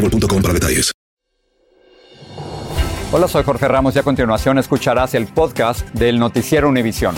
boostmobile.com 0.00 0.42
para 0.42 0.54
detalles. 0.54 0.92
Hola, 3.12 3.26
soy 3.26 3.42
Jorge 3.42 3.66
Ramos 3.66 3.96
y 3.96 3.98
a 3.98 4.02
continuación 4.04 4.58
escucharás 4.58 5.14
el 5.14 5.26
podcast 5.26 5.86
del 5.90 6.18
Noticiero 6.18 6.68
Univisión. 6.68 7.16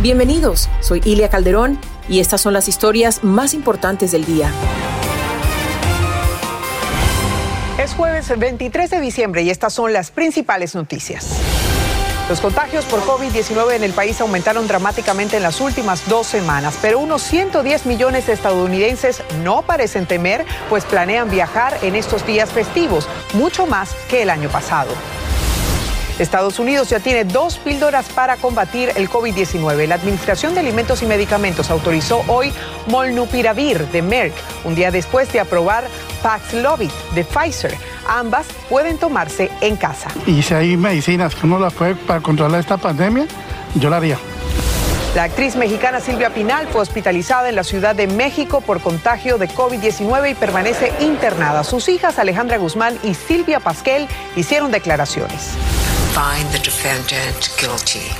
Bienvenidos, 0.00 0.68
soy 0.80 1.02
Ilia 1.04 1.28
Calderón 1.28 1.78
y 2.08 2.20
estas 2.20 2.40
son 2.40 2.52
las 2.52 2.68
historias 2.68 3.24
más 3.24 3.52
importantes 3.52 4.12
del 4.12 4.24
día. 4.24 4.52
Es 7.82 7.94
jueves 7.94 8.32
23 8.38 8.90
de 8.90 9.00
diciembre 9.00 9.42
y 9.42 9.50
estas 9.50 9.72
son 9.72 9.92
las 9.92 10.12
principales 10.12 10.76
noticias. 10.76 11.36
Los 12.28 12.40
contagios 12.40 12.86
por 12.86 13.02
COVID-19 13.02 13.74
en 13.74 13.84
el 13.84 13.92
país 13.92 14.18
aumentaron 14.18 14.66
dramáticamente 14.66 15.36
en 15.36 15.42
las 15.42 15.60
últimas 15.60 16.08
dos 16.08 16.26
semanas, 16.26 16.78
pero 16.80 16.98
unos 16.98 17.20
110 17.20 17.84
millones 17.84 18.26
de 18.26 18.32
estadounidenses 18.32 19.22
no 19.42 19.60
parecen 19.60 20.06
temer, 20.06 20.46
pues 20.70 20.86
planean 20.86 21.28
viajar 21.28 21.76
en 21.82 21.94
estos 21.94 22.26
días 22.26 22.50
festivos, 22.50 23.06
mucho 23.34 23.66
más 23.66 23.94
que 24.08 24.22
el 24.22 24.30
año 24.30 24.48
pasado. 24.48 24.90
Estados 26.18 26.58
Unidos 26.58 26.88
ya 26.88 27.00
tiene 27.00 27.24
dos 27.24 27.58
píldoras 27.58 28.08
para 28.08 28.36
combatir 28.36 28.92
el 28.96 29.10
COVID-19. 29.10 29.86
La 29.86 29.96
Administración 29.96 30.54
de 30.54 30.60
Alimentos 30.60 31.02
y 31.02 31.06
Medicamentos 31.06 31.70
autorizó 31.70 32.24
hoy 32.28 32.52
Molnupiravir 32.86 33.88
de 33.88 34.00
Merck, 34.00 34.32
un 34.64 34.74
día 34.74 34.90
después 34.90 35.30
de 35.32 35.40
aprobar 35.40 35.88
Paxlovid 36.24 36.90
de 37.14 37.22
Pfizer. 37.22 37.76
Ambas 38.08 38.46
pueden 38.70 38.96
tomarse 38.96 39.50
en 39.60 39.76
casa. 39.76 40.08
Y 40.26 40.40
si 40.40 40.54
hay 40.54 40.74
medicinas 40.74 41.34
que 41.34 41.44
uno 41.46 41.58
las 41.58 41.74
puede 41.74 41.94
para 41.94 42.22
controlar 42.22 42.60
esta 42.60 42.78
pandemia, 42.78 43.26
yo 43.74 43.90
la 43.90 43.98
haría. 43.98 44.16
La 45.14 45.24
actriz 45.24 45.54
mexicana 45.54 46.00
Silvia 46.00 46.30
Pinal 46.30 46.66
fue 46.68 46.80
hospitalizada 46.80 47.50
en 47.50 47.56
la 47.56 47.62
Ciudad 47.62 47.94
de 47.94 48.06
México 48.06 48.62
por 48.62 48.80
contagio 48.80 49.36
de 49.36 49.50
COVID-19 49.50 50.30
y 50.30 50.34
permanece 50.34 50.92
internada. 51.00 51.62
Sus 51.62 51.90
hijas 51.90 52.18
Alejandra 52.18 52.56
Guzmán 52.56 52.98
y 53.02 53.12
Silvia 53.12 53.60
Pasquel 53.60 54.08
hicieron 54.34 54.72
declaraciones. 54.72 55.52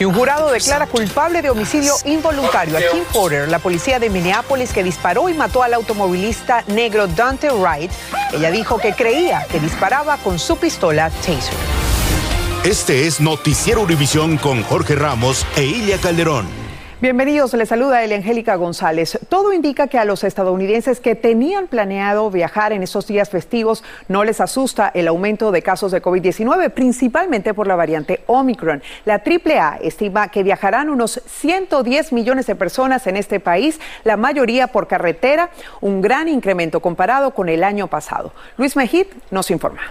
Y 0.00 0.05
un 0.05 0.14
jurado 0.14 0.50
declara 0.50 0.87
culpable 0.87 1.42
de 1.42 1.50
homicidio 1.50 1.95
involuntario 2.05 2.77
a 2.77 2.81
Kim 2.81 3.05
Porter, 3.12 3.48
la 3.48 3.61
policía 3.61 4.00
de 4.00 4.11
Minneapolis 4.11 4.73
que 4.73 4.83
disparó 4.83 5.28
y 5.28 5.34
mató 5.34 5.62
al 5.62 5.75
automovilista 5.75 6.65
negro 6.67 7.06
Dante 7.06 7.50
Wright. 7.50 7.92
Ella 8.33 8.50
dijo 8.50 8.78
que 8.78 8.95
creía 8.95 9.47
que 9.48 9.61
disparaba 9.61 10.17
con 10.17 10.39
su 10.39 10.56
pistola 10.56 11.11
Taser. 11.11 11.55
Este 12.65 13.06
es 13.06 13.20
Noticiero 13.20 13.83
Univisión 13.83 14.39
con 14.39 14.62
Jorge 14.65 14.97
Ramos 14.97 15.47
e 15.55 15.65
Ilia 15.65 15.98
Calderón. 15.98 16.64
Bienvenidos, 17.04 17.53
les 17.53 17.69
saluda 17.69 17.98
Angélica 17.98 18.54
González. 18.56 19.19
Todo 19.28 19.53
indica 19.53 19.88
que 19.88 19.98
a 19.98 20.06
los 20.06 20.25
estadounidenses 20.25 21.00
que 21.00 21.15
tenían 21.15 21.66
planeado 21.66 22.31
viajar 22.31 22.72
en 22.72 22.82
estos 22.82 23.06
días 23.06 23.28
festivos 23.28 23.84
no 24.09 24.25
les 24.25 24.41
asusta 24.41 24.91
el 24.94 25.06
aumento 25.09 25.53
de 25.53 25.60
casos 25.60 25.93
de 25.93 26.00
COVID-19, 26.00 26.70
principalmente 26.70 27.53
por 27.53 27.66
la 27.66 27.76
variante 27.76 28.25
Omicron. 28.25 28.82
La 29.04 29.16
AAA 29.22 29.81
estima 29.82 30.28
que 30.28 30.43
viajarán 30.43 30.88
unos 30.88 31.20
110 31.26 32.14
millones 32.14 32.47
de 32.47 32.54
personas 32.54 33.06
en 33.06 33.19
este 33.19 33.38
país, 33.38 33.81
la 34.04 34.16
mayoría 34.16 34.69
por 34.69 34.88
carretera, 34.88 35.50
un 35.82 36.00
gran 36.00 36.26
incremento 36.26 36.81
comparado 36.81 37.32
con 37.32 37.50
el 37.50 37.64
año 37.64 37.87
pasado. 37.87 38.32
Luis 38.56 38.76
Mejid 38.76 39.09
nos 39.31 39.50
informa. 39.50 39.82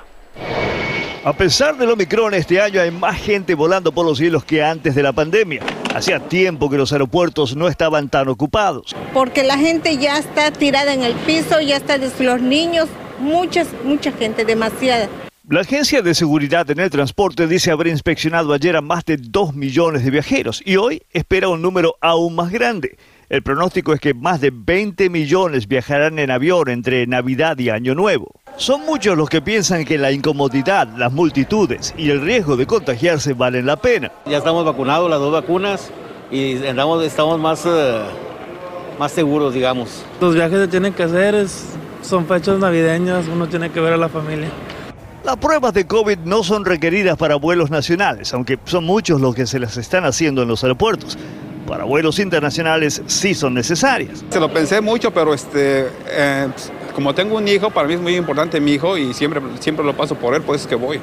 A 1.24 1.34
pesar 1.34 1.78
del 1.78 1.92
Omicron, 1.92 2.34
este 2.34 2.60
año 2.60 2.82
hay 2.82 2.90
más 2.90 3.18
gente 3.18 3.54
volando 3.54 3.92
por 3.92 4.04
los 4.04 4.18
cielos 4.18 4.44
que 4.44 4.64
antes 4.64 4.96
de 4.96 5.04
la 5.04 5.14
pandemia. 5.14 5.62
Hacía 5.94 6.20
tiempo 6.20 6.72
que 6.72 6.78
los 6.78 6.92
aeropuertos 6.92 7.56
no 7.56 7.68
estaban 7.68 8.10
tan 8.10 8.28
ocupados. 8.28 8.96
Porque 9.14 9.44
la 9.44 9.60
gente 9.60 9.98
ya 9.98 10.18
está 10.18 10.52
tirada 10.52 10.92
en 10.94 11.04
el 11.04 11.14
piso, 11.14 11.62
ya 11.62 11.78
está 11.78 11.98
los 11.98 12.42
niños, 12.42 12.90
muchas, 13.20 13.68
mucha 13.84 14.12
gente, 14.12 14.44
demasiada. 14.44 15.08
La 15.48 15.62
Agencia 15.62 16.02
de 16.02 16.16
Seguridad 16.16 16.70
en 16.72 16.80
el 16.80 16.90
Transporte 16.90 17.48
dice 17.48 17.70
haber 17.70 17.88
inspeccionado 17.88 18.54
ayer 18.54 18.76
a 18.76 18.82
más 18.82 19.06
de 19.06 19.18
2 19.18 19.54
millones 19.54 20.04
de 20.04 20.10
viajeros 20.10 20.64
y 20.66 20.78
hoy 20.78 21.04
espera 21.12 21.50
un 21.50 21.62
número 21.62 21.96
aún 22.02 22.34
más 22.34 22.50
grande. 22.50 22.98
El 23.30 23.44
pronóstico 23.44 23.94
es 23.94 24.00
que 24.00 24.14
más 24.14 24.42
de 24.42 24.52
20 24.54 25.10
millones 25.10 25.68
viajarán 25.68 26.18
en 26.18 26.32
avión 26.32 26.70
entre 26.70 27.06
Navidad 27.08 27.58
y 27.60 27.70
Año 27.70 27.94
Nuevo. 27.94 28.32
Son 28.58 28.86
muchos 28.86 29.18
los 29.18 29.30
que 29.30 29.42
piensan 29.42 29.84
que 29.84 29.98
la 29.98 30.12
incomodidad, 30.12 30.88
las 30.96 31.12
multitudes 31.12 31.94
y 31.98 32.12
el 32.12 32.22
riesgo 32.22 32.56
de 32.56 32.68
contagiarse 32.68 33.34
valen 33.34 33.66
la 33.66 33.78
pena. 33.78 34.12
Ya 34.26 34.38
estamos 34.38 34.64
vacunados, 34.64 35.10
las 35.10 35.20
dos 35.20 35.34
vacunas, 35.34 35.90
y 36.30 36.54
estamos, 36.54 37.04
estamos 37.04 37.40
más, 37.40 37.66
eh, 37.66 38.02
más 39.00 39.12
seguros, 39.12 39.56
digamos. 39.56 40.06
Los 40.22 40.36
viajes 40.36 40.60
se 40.60 40.68
tienen 40.68 40.94
que 40.94 41.04
hacer, 41.04 41.48
son 42.04 42.28
fechas 42.28 42.60
navideñas, 42.60 43.26
uno 43.28 43.48
tiene 43.48 43.72
que 43.72 43.80
ver 43.80 43.94
a 43.94 43.98
la 43.98 44.08
familia. 44.08 44.50
Las 45.26 45.38
pruebas 45.38 45.74
de 45.74 45.88
COVID 45.88 46.20
no 46.20 46.44
son 46.44 46.64
requeridas 46.64 47.18
para 47.18 47.36
vuelos 47.36 47.72
nacionales, 47.72 48.34
aunque 48.36 48.60
son 48.66 48.84
muchos 48.84 49.20
los 49.20 49.34
que 49.34 49.48
se 49.48 49.58
las 49.58 49.78
están 49.78 50.06
haciendo 50.06 50.44
en 50.44 50.48
los 50.48 50.64
aeropuertos 50.64 51.18
para 51.66 51.86
vuelos 51.86 52.20
internacionales 52.20 53.02
sí 53.08 53.34
son 53.34 53.54
necesarias. 53.54 54.24
Se 54.30 54.40
lo 54.40 54.52
pensé 54.52 54.82
mucho, 54.82 55.12
pero 55.12 55.34
este, 55.34 55.88
eh, 56.08 56.48
como 56.94 57.14
tengo 57.14 57.38
un 57.38 57.48
hijo, 57.48 57.70
para 57.70 57.88
mí 57.88 57.96
es 57.96 58.02
muy 58.02 58.16
importante 58.16 58.60
mi 58.60 58.74
hijo 58.74 58.98
y 58.98 59.14
siempre, 59.14 59.42
siempre 59.60 59.86
lo 59.86 59.96
paso 59.96 60.16
por 60.16 60.36
él, 60.36 60.42
pues 60.42 60.62
es 60.62 60.68
que 60.68 60.76
voy. 60.76 61.00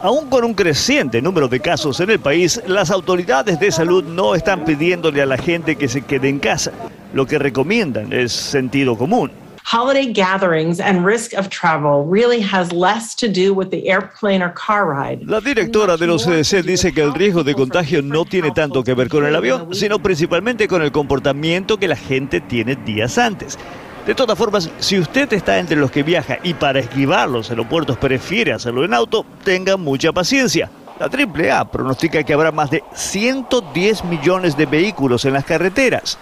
Aún 0.00 0.30
con 0.30 0.44
un 0.44 0.54
creciente 0.54 1.20
número 1.20 1.48
de 1.48 1.60
casos 1.60 2.00
en 2.00 2.10
el 2.10 2.20
país, 2.20 2.62
las 2.66 2.90
autoridades 2.90 3.60
de 3.60 3.70
salud 3.70 4.02
no 4.02 4.34
están 4.34 4.64
pidiéndole 4.64 5.20
a 5.20 5.26
la 5.26 5.36
gente 5.36 5.76
que 5.76 5.88
se 5.88 6.02
quede 6.02 6.28
en 6.28 6.38
casa. 6.38 6.72
Lo 7.12 7.26
que 7.26 7.38
recomiendan 7.38 8.12
es 8.12 8.32
sentido 8.32 8.96
común 8.96 9.30
holiday 9.70 10.06
gatherings 10.12 10.80
and 10.80 11.04
risk 11.04 11.32
of 11.32 11.48
travel 11.48 12.04
really 12.04 12.40
has 12.40 12.72
less 12.72 13.14
to 13.14 13.28
do 13.28 13.54
with 13.54 13.70
the 13.70 13.88
airplane 13.88 14.42
or 14.42 14.50
car 14.50 14.86
ride. 14.86 15.24
La 15.26 15.40
directora 15.40 15.96
de 15.96 16.06
los 16.08 16.24
CDC 16.24 16.64
dice 16.64 16.92
que 16.92 17.02
el 17.02 17.14
riesgo 17.14 17.44
de 17.44 17.54
contagio 17.54 18.02
no 18.02 18.24
tiene 18.24 18.50
tanto 18.50 18.82
que 18.82 18.94
ver 18.94 19.08
con 19.08 19.24
el 19.24 19.36
avión, 19.36 19.72
sino 19.72 20.00
principalmente 20.00 20.66
con 20.66 20.82
el 20.82 20.90
comportamiento 20.90 21.78
que 21.78 21.86
la 21.86 21.96
gente 21.96 22.40
tiene 22.40 22.74
días 22.74 23.16
antes. 23.16 23.58
De 24.06 24.14
todas 24.14 24.36
formas, 24.36 24.70
si 24.78 24.98
usted 24.98 25.32
está 25.32 25.58
entre 25.58 25.76
los 25.76 25.90
que 25.90 26.02
viaja 26.02 26.38
y 26.42 26.54
para 26.54 26.80
esquivar 26.80 27.28
los 27.28 27.50
aeropuertos 27.50 27.98
prefiere 27.98 28.52
hacerlo 28.52 28.84
en 28.84 28.94
auto, 28.94 29.26
tenga 29.44 29.76
mucha 29.76 30.12
paciencia. 30.12 30.70
La 30.98 31.06
AAA 31.06 31.70
pronostica 31.70 32.22
que 32.22 32.32
habrá 32.32 32.50
más 32.50 32.70
de 32.70 32.82
110 32.94 34.04
millones 34.04 34.56
de 34.56 34.66
vehículos 34.66 35.24
en 35.24 35.34
las 35.34 35.44
carreteras. 35.44 36.18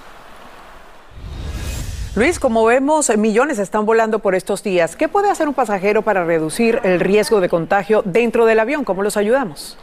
Luis, 2.14 2.40
como 2.40 2.64
vemos, 2.64 3.16
millones 3.16 3.60
están 3.60 3.86
volando 3.86 4.18
por 4.18 4.34
estos 4.34 4.62
días. 4.64 4.96
¿Qué 4.96 5.08
puede 5.08 5.30
hacer 5.30 5.46
un 5.46 5.54
pasajero 5.54 6.02
para 6.02 6.24
reducir 6.24 6.80
el 6.82 6.98
riesgo 6.98 7.40
de 7.40 7.48
contagio 7.48 8.02
dentro 8.04 8.44
del 8.44 8.58
avión? 8.58 8.82
¿Cómo 8.82 9.04
los 9.04 9.16
ayudamos? 9.16 9.78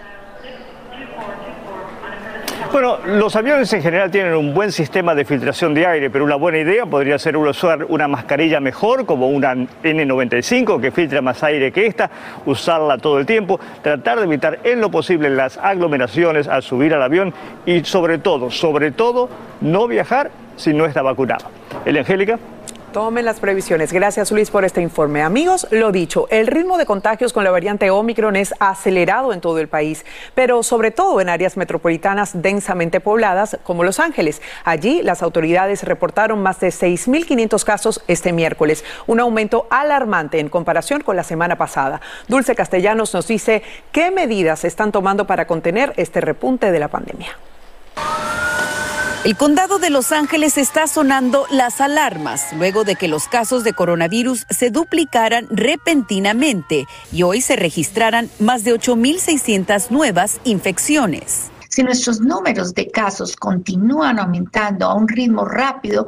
Bueno, 2.72 2.98
los 3.06 3.36
aviones 3.36 3.72
en 3.74 3.82
general 3.82 4.12
tienen 4.12 4.34
un 4.34 4.54
buen 4.54 4.72
sistema 4.72 5.16
de 5.16 5.24
filtración 5.24 5.74
de 5.74 5.86
aire, 5.86 6.10
pero 6.10 6.26
una 6.26 6.36
buena 6.36 6.58
idea 6.58 6.86
podría 6.86 7.18
ser 7.18 7.38
usar 7.38 7.86
una 7.86 8.08
mascarilla 8.08 8.60
mejor, 8.60 9.06
como 9.06 9.30
una 9.30 9.54
N95 9.56 10.82
que 10.82 10.92
filtra 10.92 11.22
más 11.22 11.42
aire 11.44 11.72
que 11.72 11.86
esta, 11.86 12.10
usarla 12.46 12.98
todo 12.98 13.20
el 13.20 13.26
tiempo, 13.26 13.60
tratar 13.82 14.18
de 14.20 14.26
evitar 14.26 14.60
en 14.64 14.82
lo 14.82 14.90
posible 14.90 15.30
las 15.30 15.58
aglomeraciones 15.58 16.48
al 16.48 16.64
subir 16.64 16.94
al 16.94 17.04
avión 17.04 17.34
y 17.66 17.84
sobre 17.86 18.18
todo, 18.18 18.52
sobre 18.52 18.92
todo, 18.92 19.30
no 19.62 19.88
viajar 19.88 20.32
si 20.58 20.74
no 20.74 20.86
está 20.86 21.02
vacunado. 21.02 21.46
El 21.86 21.98
Angélica. 21.98 22.40
Tomen 22.96 23.26
las 23.26 23.42
previsiones. 23.42 23.92
Gracias 23.92 24.32
Luis 24.32 24.50
por 24.50 24.64
este 24.64 24.82
informe. 24.82 25.22
Amigos, 25.22 25.68
lo 25.70 25.92
dicho, 25.92 26.28
el 26.30 26.48
ritmo 26.48 26.78
de 26.78 26.86
contagios 26.86 27.34
con 27.34 27.44
la 27.44 27.52
variante 27.52 27.90
Omicron 27.90 28.38
es 28.38 28.54
acelerado 28.60 29.34
en 29.34 29.42
todo 29.42 29.60
el 29.60 29.68
país, 29.68 30.06
pero 30.34 30.64
sobre 30.64 30.92
todo 30.92 31.20
en 31.20 31.28
áreas 31.28 31.58
metropolitanas 31.58 32.42
densamente 32.42 33.02
pobladas 33.02 33.58
como 33.64 33.84
Los 33.84 34.00
Ángeles. 34.00 34.42
Allí 34.64 35.02
las 35.04 35.24
autoridades 35.24 35.84
reportaron 35.84 36.42
más 36.42 36.62
de 36.62 36.70
6.500 36.70 37.66
casos 37.66 38.02
este 38.08 38.32
miércoles, 38.32 38.86
un 39.08 39.20
aumento 39.20 39.68
alarmante 39.70 40.40
en 40.40 40.48
comparación 40.48 41.02
con 41.02 41.18
la 41.18 41.24
semana 41.24 41.58
pasada. 41.58 42.00
Dulce 42.30 42.56
Castellanos 42.56 43.14
nos 43.14 43.28
dice 43.28 43.62
qué 43.92 44.10
medidas 44.10 44.60
se 44.60 44.70
están 44.70 44.94
tomando 44.94 45.28
para 45.28 45.48
contener 45.48 45.92
este 45.98 46.22
repunte 46.22 46.72
de 46.72 46.80
la 46.80 46.88
pandemia. 46.88 47.36
El 49.26 49.36
condado 49.36 49.80
de 49.80 49.90
Los 49.90 50.12
Ángeles 50.12 50.56
está 50.56 50.86
sonando 50.86 51.48
las 51.50 51.82
alarmas 51.82 52.54
luego 52.56 52.84
de 52.84 52.96
que 52.96 53.08
los 53.08 53.28
casos 53.28 53.64
de 53.64 53.74
coronavirus 53.74 54.46
se 54.52 54.70
duplicaran 54.70 55.48
repentinamente 55.50 56.86
y 57.12 57.24
hoy 57.24 57.42
se 57.42 57.56
registraran 57.56 58.30
más 58.38 58.64
de 58.64 58.76
8.600 58.76 59.90
nuevas 59.90 60.40
infecciones. 60.44 61.50
Si 61.70 61.82
nuestros 61.82 62.22
números 62.22 62.76
de 62.76 62.92
casos 62.92 63.36
continúan 63.36 64.20
aumentando 64.20 64.86
a 64.86 64.94
un 64.94 65.08
ritmo 65.08 65.44
rápido, 65.44 66.08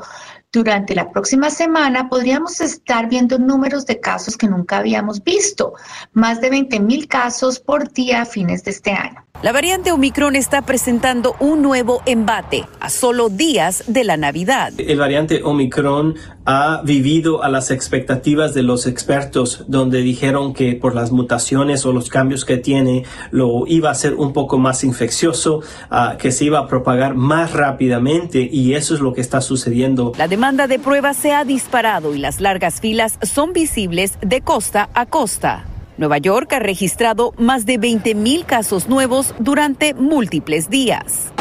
durante 0.57 0.95
la 0.95 1.12
próxima 1.12 1.51
semana 1.51 2.09
podríamos 2.09 2.62
estar 2.62 3.07
viendo 3.07 3.38
números 3.38 3.86
de 3.86 4.00
casos 4.00 4.36
que 4.36 4.48
nunca 4.48 4.77
habíamos 4.77 5.24
visto, 5.24 5.74
más 6.13 6.42
de 6.42 6.50
20 6.50 6.80
mil 6.80 7.07
casos 7.07 7.59
por 7.59 7.94
día 7.94 8.24
a 8.24 8.25
fines 8.25 8.63
de 8.63 8.71
este 8.71 8.92
año. 8.92 9.27
La 9.44 9.51
variante 9.51 9.92
Omicron 9.92 10.36
está 10.36 10.63
presentando 10.63 11.36
un 11.39 11.62
nuevo 11.62 12.01
embate 12.07 12.65
a 12.80 12.89
solo 12.89 13.30
días 13.30 13.83
de 13.86 14.04
la 14.04 14.18
Navidad. 14.18 14.74
El 14.80 14.98
variante 14.98 15.44
Omicron 15.44 16.15
ha 16.45 16.81
vivido 16.83 17.44
a 17.44 17.50
las 17.50 17.69
expectativas 17.69 18.56
de 18.56 18.63
los 18.63 18.88
expertos, 18.88 19.65
donde 19.68 20.01
dijeron 20.01 20.53
que 20.56 20.74
por 20.74 20.95
las 20.95 21.12
mutaciones 21.12 21.86
o 21.86 21.94
los 21.94 22.10
cambios 22.10 22.45
que 22.45 22.57
tiene, 22.57 23.03
lo 23.30 23.68
iba 23.68 23.92
a 23.92 23.95
ser 23.95 24.15
un 24.15 24.33
poco 24.33 24.57
más 24.57 24.83
infeccioso, 24.83 25.62
uh, 25.92 26.18
que 26.18 26.31
se 26.31 26.45
iba 26.45 26.57
a 26.57 26.68
propagar 26.68 27.13
más 27.13 27.53
rápidamente 27.53 28.50
y 28.51 28.74
eso 28.74 28.95
es 28.95 29.01
lo 29.01 29.13
que 29.13 29.21
está 29.21 29.42
sucediendo. 29.42 30.13
La 30.18 30.27
demanda 30.27 30.47
de 30.56 30.80
pruebas 30.80 31.18
se 31.18 31.34
ha 31.34 31.44
disparado 31.44 32.16
y 32.16 32.20
las 32.20 32.40
largas 32.40 32.80
filas 32.80 33.20
son 33.22 33.52
visibles 33.52 34.18
de 34.22 34.40
costa 34.40 34.90
a 34.94 35.06
costa. 35.06 35.66
Nueva 35.98 36.20
York 36.20 36.54
ha 36.54 36.60
registrado 36.60 37.34
más 37.38 37.66
de 37.66 37.78
20 37.78 38.16
mil 38.16 38.46
casos 38.46 38.88
nuevos 38.88 39.36
durante 39.40 39.94
múltiples 39.94 40.70
días. 40.70 41.34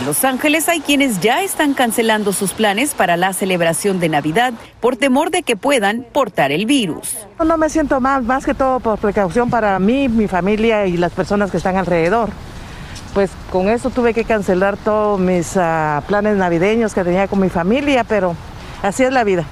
En 0.00 0.06
Los 0.06 0.24
Ángeles 0.24 0.68
hay 0.68 0.80
quienes 0.80 1.20
ya 1.20 1.44
están 1.44 1.74
cancelando 1.74 2.32
sus 2.32 2.54
planes 2.54 2.92
para 2.92 3.16
la 3.16 3.32
celebración 3.32 4.00
de 4.00 4.08
Navidad 4.08 4.52
por 4.80 4.96
temor 4.96 5.30
de 5.30 5.44
que 5.44 5.54
puedan 5.54 6.04
portar 6.12 6.50
el 6.50 6.66
virus. 6.66 7.16
No 7.38 7.56
me 7.56 7.70
siento 7.70 8.00
mal, 8.00 8.24
más 8.24 8.44
que 8.44 8.54
todo 8.54 8.80
por 8.80 8.98
precaución 8.98 9.48
para 9.48 9.78
mí, 9.78 10.08
mi 10.08 10.26
familia 10.26 10.86
y 10.86 10.96
las 10.96 11.12
personas 11.12 11.52
que 11.52 11.58
están 11.58 11.76
alrededor. 11.76 12.30
Pues 13.14 13.30
con 13.52 13.68
eso 13.68 13.90
tuve 13.90 14.12
que 14.12 14.24
cancelar 14.24 14.76
todos 14.76 15.20
mis 15.20 15.54
uh, 15.54 16.02
planes 16.08 16.36
navideños 16.36 16.92
que 16.94 17.04
tenía 17.04 17.28
con 17.28 17.38
mi 17.38 17.48
familia, 17.48 18.02
pero 18.02 18.34
así 18.82 19.04
es 19.04 19.12
la 19.12 19.22
vida. 19.22 19.44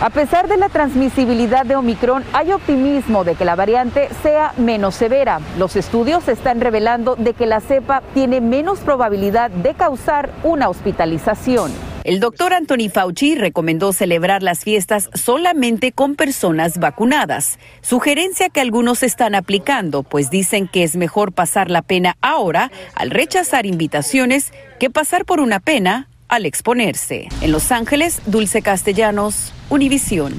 A 0.00 0.08
pesar 0.08 0.48
de 0.48 0.56
la 0.56 0.70
transmisibilidad 0.70 1.66
de 1.66 1.76
Omicron, 1.76 2.24
hay 2.32 2.52
optimismo 2.52 3.22
de 3.22 3.34
que 3.34 3.44
la 3.44 3.54
variante 3.54 4.08
sea 4.22 4.54
menos 4.56 4.94
severa. 4.94 5.40
Los 5.58 5.76
estudios 5.76 6.26
están 6.28 6.62
revelando 6.62 7.16
de 7.16 7.34
que 7.34 7.44
la 7.44 7.60
cepa 7.60 8.02
tiene 8.14 8.40
menos 8.40 8.78
probabilidad 8.78 9.50
de 9.50 9.74
causar 9.74 10.30
una 10.42 10.70
hospitalización. 10.70 11.89
El 12.10 12.18
doctor 12.18 12.52
Anthony 12.54 12.90
Fauci 12.92 13.36
recomendó 13.36 13.92
celebrar 13.92 14.42
las 14.42 14.64
fiestas 14.64 15.10
solamente 15.14 15.92
con 15.92 16.16
personas 16.16 16.78
vacunadas, 16.78 17.60
sugerencia 17.82 18.48
que 18.48 18.60
algunos 18.60 19.04
están 19.04 19.36
aplicando, 19.36 20.02
pues 20.02 20.28
dicen 20.28 20.66
que 20.66 20.82
es 20.82 20.96
mejor 20.96 21.30
pasar 21.30 21.70
la 21.70 21.82
pena 21.82 22.16
ahora 22.20 22.72
al 22.96 23.10
rechazar 23.10 23.64
invitaciones 23.64 24.52
que 24.80 24.90
pasar 24.90 25.24
por 25.24 25.38
una 25.38 25.60
pena 25.60 26.08
al 26.26 26.46
exponerse. 26.46 27.28
En 27.42 27.52
Los 27.52 27.70
Ángeles, 27.70 28.22
Dulce 28.26 28.60
Castellanos, 28.60 29.52
Univisión. 29.68 30.34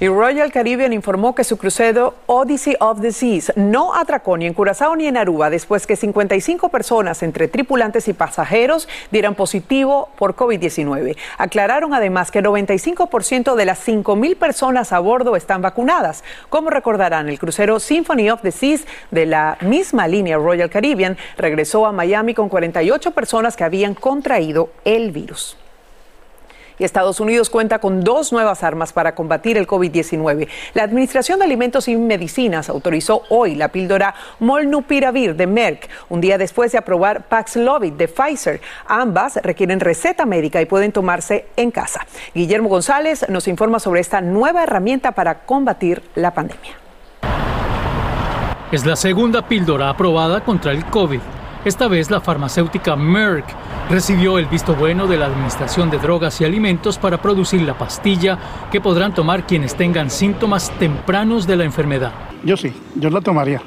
Y 0.00 0.08
Royal 0.08 0.50
Caribbean 0.50 0.92
informó 0.92 1.36
que 1.36 1.44
su 1.44 1.56
crucero 1.56 2.14
Odyssey 2.26 2.74
of 2.80 3.00
the 3.00 3.12
Seas 3.12 3.52
no 3.54 3.94
atracó 3.94 4.36
ni 4.36 4.44
en 4.46 4.52
Curazao 4.52 4.96
ni 4.96 5.06
en 5.06 5.16
Aruba 5.16 5.50
después 5.50 5.86
que 5.86 5.94
55 5.94 6.68
personas 6.68 7.22
entre 7.22 7.46
tripulantes 7.46 8.08
y 8.08 8.12
pasajeros 8.12 8.88
dieran 9.12 9.36
positivo 9.36 10.08
por 10.18 10.34
COVID-19. 10.34 11.16
Aclararon 11.38 11.94
además 11.94 12.32
que 12.32 12.42
95% 12.42 13.54
de 13.54 13.64
las 13.64 13.86
5.000 13.86 14.36
personas 14.36 14.92
a 14.92 14.98
bordo 14.98 15.36
están 15.36 15.62
vacunadas. 15.62 16.24
Como 16.48 16.70
recordarán, 16.70 17.28
el 17.28 17.38
crucero 17.38 17.78
Symphony 17.78 18.30
of 18.30 18.42
the 18.42 18.50
Seas 18.50 18.86
de 19.12 19.26
la 19.26 19.58
misma 19.60 20.08
línea 20.08 20.38
Royal 20.38 20.70
Caribbean 20.70 21.16
regresó 21.36 21.86
a 21.86 21.92
Miami 21.92 22.34
con 22.34 22.48
48 22.48 23.12
personas 23.12 23.56
que 23.56 23.62
habían 23.62 23.94
contraído 23.94 24.70
el 24.84 25.12
virus 25.12 25.56
y 26.78 26.84
Estados 26.84 27.20
Unidos 27.20 27.50
cuenta 27.50 27.78
con 27.78 28.02
dos 28.02 28.32
nuevas 28.32 28.62
armas 28.62 28.92
para 28.92 29.14
combatir 29.14 29.56
el 29.56 29.66
COVID-19. 29.66 30.48
La 30.74 30.82
Administración 30.82 31.38
de 31.38 31.44
Alimentos 31.44 31.88
y 31.88 31.96
Medicinas 31.96 32.68
autorizó 32.68 33.22
hoy 33.28 33.54
la 33.54 33.68
píldora 33.68 34.14
Molnupiravir 34.40 35.36
de 35.36 35.46
Merck, 35.46 35.88
un 36.08 36.20
día 36.20 36.38
después 36.38 36.72
de 36.72 36.78
aprobar 36.78 37.28
Paxlovid 37.28 37.92
de 37.92 38.08
Pfizer. 38.08 38.60
Ambas 38.86 39.36
requieren 39.42 39.80
receta 39.80 40.26
médica 40.26 40.60
y 40.60 40.66
pueden 40.66 40.92
tomarse 40.92 41.46
en 41.56 41.70
casa. 41.70 42.06
Guillermo 42.34 42.68
González 42.68 43.26
nos 43.28 43.48
informa 43.48 43.78
sobre 43.78 44.00
esta 44.00 44.20
nueva 44.20 44.62
herramienta 44.62 45.12
para 45.12 45.40
combatir 45.46 46.02
la 46.14 46.32
pandemia. 46.32 46.72
Es 48.72 48.84
la 48.84 48.96
segunda 48.96 49.46
píldora 49.46 49.88
aprobada 49.88 50.42
contra 50.42 50.72
el 50.72 50.84
COVID. 50.86 51.20
Esta 51.64 51.88
vez 51.88 52.10
la 52.10 52.20
farmacéutica 52.20 52.94
Merck 52.94 53.46
recibió 53.88 54.38
el 54.38 54.44
visto 54.44 54.74
bueno 54.74 55.06
de 55.06 55.16
la 55.16 55.26
Administración 55.26 55.88
de 55.88 55.96
Drogas 55.96 56.38
y 56.42 56.44
Alimentos 56.44 56.98
para 56.98 57.22
producir 57.22 57.62
la 57.62 57.78
pastilla 57.78 58.38
que 58.70 58.82
podrán 58.82 59.14
tomar 59.14 59.46
quienes 59.46 59.74
tengan 59.74 60.10
síntomas 60.10 60.70
tempranos 60.78 61.46
de 61.46 61.56
la 61.56 61.64
enfermedad. 61.64 62.12
Yo 62.44 62.58
sí, 62.58 62.70
yo 62.96 63.08
la 63.08 63.22
tomaría. 63.22 63.62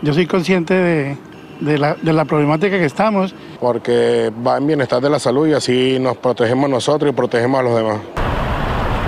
Yo 0.00 0.14
soy 0.14 0.26
consciente 0.26 0.72
de, 0.72 1.18
de, 1.60 1.78
la, 1.78 1.96
de 2.00 2.12
la 2.14 2.24
problemática 2.24 2.78
que 2.78 2.86
estamos. 2.86 3.34
Porque 3.60 4.32
va 4.44 4.56
en 4.56 4.66
bienestar 4.66 5.02
de 5.02 5.10
la 5.10 5.18
salud 5.18 5.46
y 5.46 5.52
así 5.52 5.98
nos 6.00 6.16
protegemos 6.16 6.70
nosotros 6.70 7.12
y 7.12 7.14
protegemos 7.14 7.60
a 7.60 7.62
los 7.62 7.76
demás. 7.76 8.00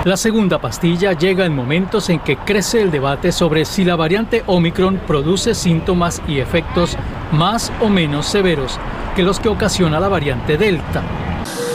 La 0.05 0.17
segunda 0.17 0.61
pastilla 0.61 1.13
llega 1.13 1.47
en 1.47 1.55
momentos 1.55 2.11
en 2.11 2.19
que 2.19 2.37
crece 2.37 2.79
el 2.79 2.91
debate 2.91 3.31
sobre 3.31 3.65
si 3.65 3.83
la 3.83 3.95
variante 3.95 4.43
Omicron 4.45 5.01
produce 5.07 5.55
síntomas 5.55 6.21
y 6.27 6.37
efectos 6.37 6.95
más 7.31 7.73
o 7.81 7.89
menos 7.89 8.27
severos 8.27 8.79
que 9.15 9.23
los 9.23 9.39
que 9.39 9.49
ocasiona 9.49 9.99
la 9.99 10.07
variante 10.07 10.59
Delta. 10.59 11.01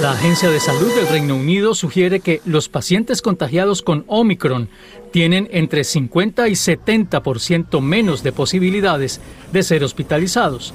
La 0.01 0.13
Agencia 0.13 0.49
de 0.49 0.61
Salud 0.61 0.95
del 0.95 1.09
Reino 1.09 1.35
Unido 1.35 1.75
sugiere 1.75 2.21
que 2.21 2.41
los 2.45 2.69
pacientes 2.69 3.21
contagiados 3.21 3.83
con 3.83 4.05
Omicron 4.07 4.69
tienen 5.11 5.49
entre 5.51 5.83
50 5.83 6.47
y 6.47 6.53
70% 6.53 7.81
menos 7.81 8.23
de 8.23 8.31
posibilidades 8.31 9.21
de 9.53 9.65
ser 9.65 9.83
hospitalizados. 9.83 10.73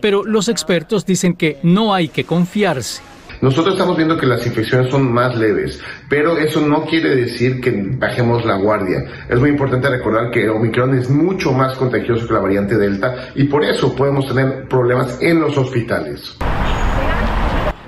Pero 0.00 0.22
los 0.22 0.48
expertos 0.48 1.04
dicen 1.04 1.34
que 1.34 1.58
no 1.64 1.94
hay 1.94 2.06
que 2.06 2.22
confiarse. 2.22 3.02
Nosotros 3.42 3.74
estamos 3.74 3.96
viendo 3.96 4.16
que 4.16 4.24
las 4.24 4.46
infecciones 4.46 4.88
son 4.88 5.12
más 5.12 5.34
leves, 5.34 5.80
pero 6.08 6.38
eso 6.38 6.60
no 6.60 6.84
quiere 6.84 7.16
decir 7.16 7.60
que 7.60 7.72
bajemos 7.98 8.44
la 8.44 8.54
guardia. 8.54 9.02
Es 9.28 9.40
muy 9.40 9.50
importante 9.50 9.90
recordar 9.90 10.30
que 10.30 10.48
Omicron 10.48 10.96
es 10.96 11.10
mucho 11.10 11.52
más 11.52 11.76
contagioso 11.76 12.28
que 12.28 12.34
la 12.34 12.38
variante 12.38 12.78
Delta 12.78 13.30
y 13.34 13.44
por 13.44 13.64
eso 13.64 13.96
podemos 13.96 14.28
tener 14.28 14.68
problemas 14.68 15.20
en 15.20 15.40
los 15.40 15.58
hospitales. 15.58 16.36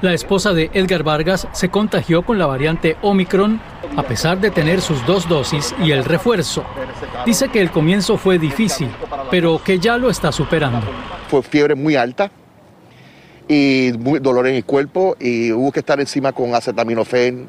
La 0.03 0.13
esposa 0.13 0.53
de 0.53 0.71
Edgar 0.75 1.05
Vargas 1.05 1.47
se 1.53 1.69
contagió 1.69 2.23
con 2.23 2.37
la 2.37 2.47
variante 2.47 2.97
Omicron 3.01 3.61
a 3.97 4.03
pesar 4.03 4.41
de 4.41 4.51
tener 4.51 4.81
sus 4.81 5.07
dos 5.07 5.29
dosis 5.29 5.73
y 5.81 5.93
el 5.93 6.05
refuerzo. 6.05 6.65
Dice 7.25 7.49
que 7.49 7.61
el 7.61 7.71
comienzo 7.71 8.17
fue 8.17 8.41
difícil, 8.41 8.89
pero 9.31 9.63
que 9.63 9.79
ya 9.79 9.99
lo 9.99 10.11
está 10.11 10.33
superando. 10.33 10.85
Fue 11.29 11.45
fiebre 11.45 11.77
muy 11.77 11.95
alta, 11.95 12.33
y 13.49 13.91
dolor 13.91 14.47
en 14.47 14.55
el 14.55 14.65
cuerpo 14.65 15.17
y 15.21 15.53
hubo 15.53 15.71
que 15.73 15.81
estar 15.81 16.01
encima 16.01 16.33
con 16.33 16.55
acetaminofén, 16.55 17.47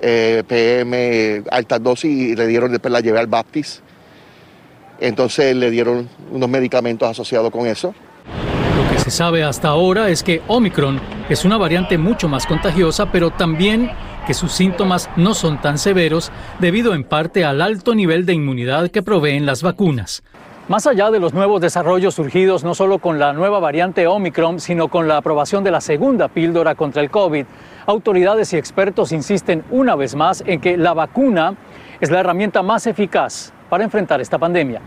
eh, 0.00 0.42
PM, 0.46 1.42
altas 1.50 1.82
dosis 1.82 2.10
y 2.10 2.36
le 2.36 2.46
dieron, 2.46 2.70
después 2.70 2.92
la 2.92 3.00
llevé 3.00 3.18
al 3.18 3.26
Baptist. 3.26 3.80
Entonces 5.00 5.54
le 5.54 5.70
dieron 5.70 6.08
unos 6.32 6.48
medicamentos 6.48 7.08
asociados 7.08 7.50
con 7.50 7.66
eso. 7.66 7.94
Lo 8.76 8.92
que 8.92 8.98
se 8.98 9.10
sabe 9.10 9.44
hasta 9.44 9.68
ahora 9.68 10.08
es 10.08 10.22
que 10.22 10.42
Omicron 10.46 11.00
es 11.28 11.44
una 11.44 11.56
variante 11.56 11.98
mucho 11.98 12.28
más 12.28 12.46
contagiosa, 12.46 13.10
pero 13.10 13.30
también 13.30 13.90
que 14.26 14.34
sus 14.34 14.52
síntomas 14.52 15.08
no 15.16 15.34
son 15.34 15.60
tan 15.60 15.78
severos 15.78 16.30
debido 16.58 16.94
en 16.94 17.04
parte 17.04 17.44
al 17.44 17.62
alto 17.62 17.94
nivel 17.94 18.26
de 18.26 18.34
inmunidad 18.34 18.90
que 18.90 19.02
proveen 19.02 19.46
las 19.46 19.62
vacunas. 19.62 20.22
Más 20.68 20.86
allá 20.86 21.10
de 21.10 21.18
los 21.18 21.32
nuevos 21.32 21.62
desarrollos 21.62 22.14
surgidos 22.14 22.62
no 22.62 22.74
solo 22.74 22.98
con 22.98 23.18
la 23.18 23.32
nueva 23.32 23.58
variante 23.58 24.06
Omicron, 24.06 24.60
sino 24.60 24.88
con 24.88 25.08
la 25.08 25.16
aprobación 25.16 25.64
de 25.64 25.70
la 25.70 25.80
segunda 25.80 26.28
píldora 26.28 26.74
contra 26.74 27.00
el 27.00 27.10
COVID, 27.10 27.46
autoridades 27.86 28.52
y 28.52 28.58
expertos 28.58 29.12
insisten 29.12 29.64
una 29.70 29.96
vez 29.96 30.14
más 30.14 30.44
en 30.46 30.60
que 30.60 30.76
la 30.76 30.92
vacuna 30.92 31.54
es 32.02 32.10
la 32.10 32.20
herramienta 32.20 32.62
más 32.62 32.86
eficaz 32.86 33.50
para 33.70 33.82
enfrentar 33.82 34.20
esta 34.20 34.36
pandemia. 34.36 34.82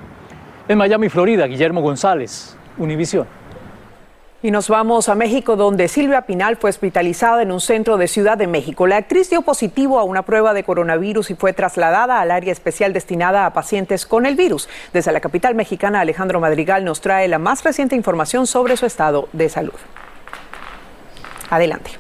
En 0.68 0.78
Miami, 0.78 1.10
Florida, 1.10 1.48
Guillermo 1.48 1.82
González, 1.82 2.56
Univisión. 2.78 3.41
Y 4.44 4.50
nos 4.50 4.70
vamos 4.70 5.08
a 5.08 5.14
México, 5.14 5.56
donde 5.56 5.88
Silvia 5.88 6.24
Pinal 6.24 6.58
fue 6.58 6.72
hospitalizada 6.72 7.44
en 7.44 7.52
un 7.52 7.62
centro 7.62 7.98
de 7.98 8.08
Ciudad 8.08 8.40
de 8.40 8.48
México. 8.48 8.88
La 8.88 8.98
actriz 8.98 9.30
dio 9.30 9.44
positivo 9.44 10.00
a 10.00 10.04
una 10.04 10.24
prueba 10.24 10.56
de 10.56 10.64
coronavirus 10.64 11.30
y 11.30 11.36
fue 11.36 11.54
trasladada 11.54 12.20
al 12.20 12.32
área 12.32 12.52
especial 12.52 12.92
destinada 12.92 13.46
a 13.46 13.54
pacientes 13.54 14.08
con 14.08 14.26
el 14.26 14.36
virus. 14.36 14.68
Desde 14.94 15.12
la 15.12 15.20
capital 15.20 15.54
mexicana, 15.54 16.02
Alejandro 16.02 16.40
Madrigal 16.40 16.84
nos 16.84 17.02
trae 17.02 17.28
la 17.28 17.38
más 17.38 17.64
reciente 17.64 17.96
información 17.96 18.48
sobre 18.48 18.78
su 18.78 18.88
estado 18.88 19.30
de 19.32 19.48
salud. 19.48 19.78
Adelante. 21.52 21.92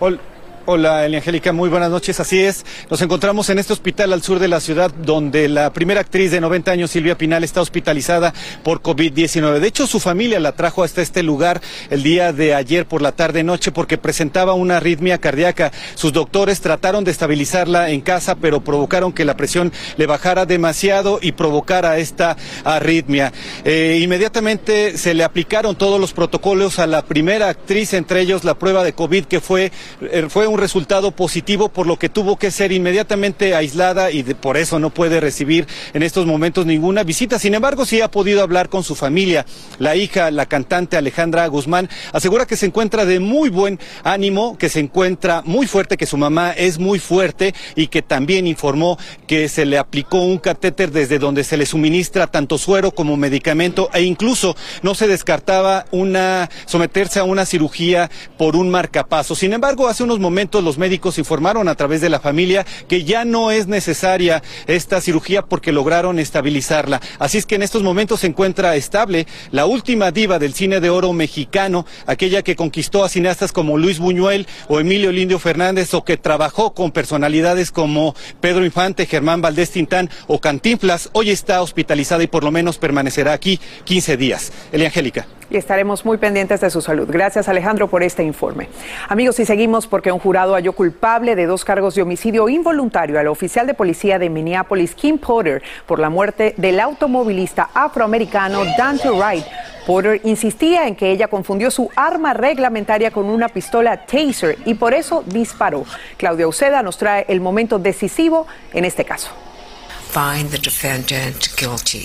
Hola, 0.00 0.18
Angélica, 0.66 1.52
muy 1.52 1.68
buenas 1.68 1.90
noches. 1.90 2.20
Así 2.20 2.40
es, 2.40 2.64
nos 2.88 3.02
encontramos 3.02 3.50
en 3.50 3.58
este 3.58 3.72
hospital 3.72 4.12
al 4.12 4.22
sur 4.22 4.38
de 4.38 4.48
la 4.48 4.60
ciudad 4.60 4.92
donde 5.04 5.48
la 5.48 5.72
primera 5.72 6.00
actriz 6.00 6.30
de 6.30 6.40
90 6.40 6.70
años, 6.70 6.90
Silvia 6.90 7.18
Pinal, 7.18 7.42
está 7.42 7.60
hospitalizada 7.60 8.32
por 8.62 8.80
COVID-19. 8.80 9.58
De 9.58 9.66
hecho, 9.66 9.86
su 9.86 9.98
familia 9.98 10.38
la 10.38 10.52
trajo 10.52 10.84
hasta 10.84 11.02
este 11.02 11.22
lugar 11.22 11.60
el 11.90 12.02
día 12.02 12.32
de 12.32 12.54
ayer 12.54 12.86
por 12.86 13.02
la 13.02 13.12
tarde-noche 13.12 13.72
porque 13.72 13.98
presentaba 13.98 14.54
una 14.54 14.76
arritmia 14.76 15.18
cardíaca. 15.18 15.72
Sus 15.94 16.12
doctores 16.12 16.60
trataron 16.60 17.02
de 17.04 17.10
estabilizarla 17.10 17.90
en 17.90 18.00
casa, 18.00 18.36
pero 18.36 18.62
provocaron 18.62 19.12
que 19.12 19.24
la 19.24 19.36
presión 19.36 19.72
le 19.96 20.06
bajara 20.06 20.46
demasiado 20.46 21.18
y 21.20 21.32
provocara 21.32 21.98
esta 21.98 22.36
arritmia. 22.64 23.32
Eh, 23.64 23.98
inmediatamente 24.00 24.96
se 24.96 25.14
le 25.14 25.24
aplicaron 25.24 25.74
todos 25.76 26.00
los 26.00 26.12
protocolos 26.12 26.78
a 26.78 26.86
la 26.86 27.02
primera 27.02 27.48
actriz, 27.48 27.94
entre 27.94 28.20
ellos 28.20 28.44
la 28.44 28.54
prueba 28.54 28.84
de 28.84 28.92
COVID 28.92 29.24
que 29.24 29.40
fue, 29.40 29.72
eh, 30.00 30.26
fue 30.28 30.51
un 30.52 30.60
resultado 30.60 31.12
positivo, 31.12 31.68
por 31.70 31.86
lo 31.86 31.98
que 31.98 32.08
tuvo 32.08 32.36
que 32.36 32.50
ser 32.50 32.72
inmediatamente 32.72 33.54
aislada 33.54 34.10
y 34.10 34.22
por 34.22 34.56
eso 34.56 34.78
no 34.78 34.90
puede 34.90 35.20
recibir 35.20 35.66
en 35.94 36.02
estos 36.02 36.26
momentos 36.26 36.66
ninguna 36.66 37.02
visita. 37.04 37.38
Sin 37.38 37.54
embargo, 37.54 37.86
sí 37.86 38.00
ha 38.00 38.10
podido 38.10 38.42
hablar 38.42 38.68
con 38.68 38.84
su 38.84 38.94
familia. 38.94 39.46
La 39.78 39.96
hija, 39.96 40.30
la 40.30 40.46
cantante 40.46 40.96
Alejandra 40.96 41.46
Guzmán, 41.46 41.88
asegura 42.12 42.46
que 42.46 42.56
se 42.56 42.66
encuentra 42.66 43.04
de 43.04 43.18
muy 43.18 43.48
buen 43.48 43.78
ánimo, 44.04 44.58
que 44.58 44.68
se 44.68 44.80
encuentra 44.80 45.42
muy 45.44 45.66
fuerte, 45.66 45.96
que 45.96 46.06
su 46.06 46.16
mamá 46.16 46.52
es 46.52 46.78
muy 46.78 46.98
fuerte 46.98 47.54
y 47.74 47.86
que 47.86 48.02
también 48.02 48.46
informó 48.46 48.98
que 49.26 49.48
se 49.48 49.64
le 49.64 49.78
aplicó 49.78 50.18
un 50.18 50.38
catéter 50.38 50.92
desde 50.92 51.18
donde 51.18 51.44
se 51.44 51.56
le 51.56 51.66
suministra 51.66 52.26
tanto 52.26 52.58
suero 52.58 52.90
como 52.90 53.16
medicamento 53.16 53.88
e 53.94 54.02
incluso 54.02 54.54
no 54.82 54.94
se 54.94 55.06
descartaba 55.06 55.86
una 55.90 56.50
someterse 56.66 57.20
a 57.20 57.24
una 57.24 57.46
cirugía 57.46 58.10
por 58.36 58.56
un 58.56 58.70
marcapaso. 58.70 59.34
Sin 59.34 59.52
embargo, 59.52 59.88
hace 59.88 60.02
unos 60.02 60.18
momentos 60.18 60.41
los 60.50 60.78
médicos 60.78 61.18
informaron 61.18 61.68
a 61.68 61.74
través 61.74 62.00
de 62.00 62.08
la 62.08 62.20
familia 62.20 62.66
que 62.88 63.04
ya 63.04 63.24
no 63.24 63.50
es 63.50 63.66
necesaria 63.66 64.42
esta 64.66 65.00
cirugía 65.00 65.42
porque 65.42 65.72
lograron 65.72 66.18
estabilizarla. 66.18 67.00
Así 67.18 67.38
es 67.38 67.46
que 67.46 67.54
en 67.54 67.62
estos 67.62 67.82
momentos 67.82 68.20
se 68.20 68.26
encuentra 68.26 68.76
estable 68.76 69.26
la 69.50 69.66
última 69.66 70.10
diva 70.10 70.38
del 70.38 70.54
cine 70.54 70.80
de 70.80 70.90
oro 70.90 71.12
mexicano, 71.12 71.86
aquella 72.06 72.42
que 72.42 72.56
conquistó 72.56 73.04
a 73.04 73.08
cineastas 73.08 73.52
como 73.52 73.78
Luis 73.78 73.98
Buñuel 73.98 74.46
o 74.68 74.80
Emilio 74.80 75.12
Lindio 75.12 75.38
Fernández 75.38 75.94
o 75.94 76.04
que 76.04 76.16
trabajó 76.16 76.74
con 76.74 76.90
personalidades 76.90 77.70
como 77.70 78.14
Pedro 78.40 78.64
Infante, 78.64 79.06
Germán 79.06 79.42
Valdés 79.42 79.70
Tintán 79.70 80.10
o 80.26 80.40
Cantinflas, 80.40 81.10
hoy 81.12 81.30
está 81.30 81.62
hospitalizada 81.62 82.22
y 82.22 82.26
por 82.26 82.44
lo 82.44 82.50
menos 82.50 82.78
permanecerá 82.78 83.32
aquí 83.32 83.60
15 83.84 84.16
días. 84.16 84.52
Elia 84.72 84.88
Angélica 84.88 85.26
y 85.52 85.58
estaremos 85.58 86.04
muy 86.04 86.16
pendientes 86.16 86.60
de 86.60 86.70
su 86.70 86.80
salud. 86.80 87.06
Gracias 87.10 87.48
Alejandro 87.48 87.88
por 87.88 88.02
este 88.02 88.24
informe. 88.24 88.68
Amigos, 89.08 89.38
y 89.38 89.44
seguimos 89.44 89.86
porque 89.86 90.10
un 90.10 90.18
jurado 90.18 90.54
halló 90.54 90.72
culpable 90.72 91.36
de 91.36 91.46
dos 91.46 91.64
cargos 91.64 91.94
de 91.94 92.02
homicidio 92.02 92.48
involuntario 92.48 93.20
al 93.20 93.28
oficial 93.28 93.66
de 93.66 93.74
policía 93.74 94.18
de 94.18 94.30
Minneapolis, 94.30 94.94
Kim 94.94 95.18
Potter, 95.18 95.62
por 95.86 95.98
la 95.98 96.08
muerte 96.08 96.54
del 96.56 96.80
automovilista 96.80 97.68
afroamericano 97.74 98.62
Dante 98.78 99.10
Wright. 99.10 99.44
Potter 99.86 100.20
insistía 100.24 100.86
en 100.86 100.96
que 100.96 101.10
ella 101.10 101.28
confundió 101.28 101.70
su 101.70 101.90
arma 101.96 102.32
reglamentaria 102.32 103.10
con 103.10 103.26
una 103.26 103.48
pistola 103.48 104.06
taser 104.06 104.56
y 104.64 104.74
por 104.74 104.94
eso 104.94 105.22
disparó. 105.26 105.84
Claudia 106.16 106.48
Uceda 106.48 106.82
nos 106.82 106.96
trae 106.96 107.26
el 107.28 107.40
momento 107.40 107.78
decisivo 107.78 108.46
en 108.72 108.84
este 108.84 109.04
caso. 109.04 109.30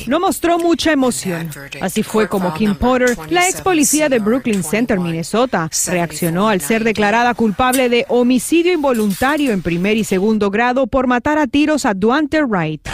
No 0.08 0.20
mostró 0.20 0.60
mucha 0.60 0.92
emoción. 0.92 1.50
Así 1.82 2.04
fue 2.04 2.28
como 2.28 2.54
Kim 2.54 2.76
Potter, 2.76 3.18
la 3.30 3.48
ex 3.48 3.62
policía 3.62 4.10
de 4.10 4.20
Brooklyn 4.20 4.64
Center, 4.64 5.00
Minnesota, 5.00 5.70
reaccionó 5.88 6.50
al 6.50 6.62
ser 6.62 6.84
declarada 6.84 7.34
culpable 7.34 7.90
de 7.90 8.06
homicidio 8.10 8.74
involuntario 8.74 9.52
en 9.52 9.62
primer 9.62 9.98
y 9.98 10.04
segundo 10.04 10.50
grado 10.50 10.88
por 10.88 11.08
matar 11.08 11.38
a 11.38 11.48
tiros 11.48 11.86
a 11.86 11.94
Duante 11.94 12.44
Wright. 12.44 12.88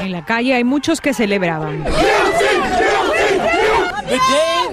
En 0.00 0.12
la 0.12 0.24
calle 0.24 0.54
hay 0.54 0.64
muchos 0.64 1.00
que 1.00 1.14
celebraban. 1.14 1.84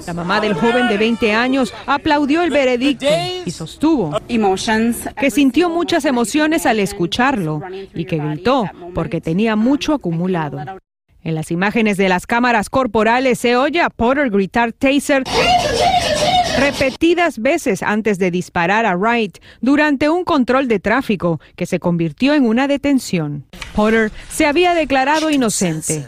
La 0.07 0.13
mamá 0.13 0.39
del 0.39 0.53
joven 0.53 0.88
de 0.88 0.98
20 0.98 1.33
años 1.33 1.74
aplaudió 1.86 2.43
el 2.43 2.50
veredicto 2.50 3.07
y 3.45 3.51
sostuvo 3.51 4.19
que 5.19 5.31
sintió 5.31 5.69
muchas 5.69 6.05
emociones 6.05 6.65
al 6.65 6.79
escucharlo 6.79 7.62
y 7.93 8.05
que 8.05 8.17
gritó 8.17 8.65
porque 8.93 9.21
tenía 9.21 9.55
mucho 9.55 9.93
acumulado. 9.93 10.60
En 11.24 11.36
las 11.36 11.51
imágenes 11.51 11.98
de 11.98 12.10
las 12.10 12.25
cámaras 12.25 12.69
corporales 12.69 13.38
se 13.38 13.55
oye 13.55 13.81
a 13.81 13.89
Potter 13.91 14.29
gritar 14.31 14.74
taser 14.74 15.24
repetidas 16.57 17.39
veces 17.39 17.83
antes 17.83 18.17
de 18.17 18.31
disparar 18.31 18.86
a 18.86 18.95
Wright 18.95 19.38
durante 19.62 20.10
un 20.10 20.24
control 20.24 20.67
de 20.67 20.79
tráfico 20.79 21.39
que 21.55 21.65
se 21.65 21.79
convirtió 21.79 22.33
en 22.33 22.45
una 22.45 22.67
detención. 22.67 23.45
Potter 23.75 24.12
se 24.29 24.45
había 24.45 24.74
declarado 24.74 25.29
inocente. 25.29 26.07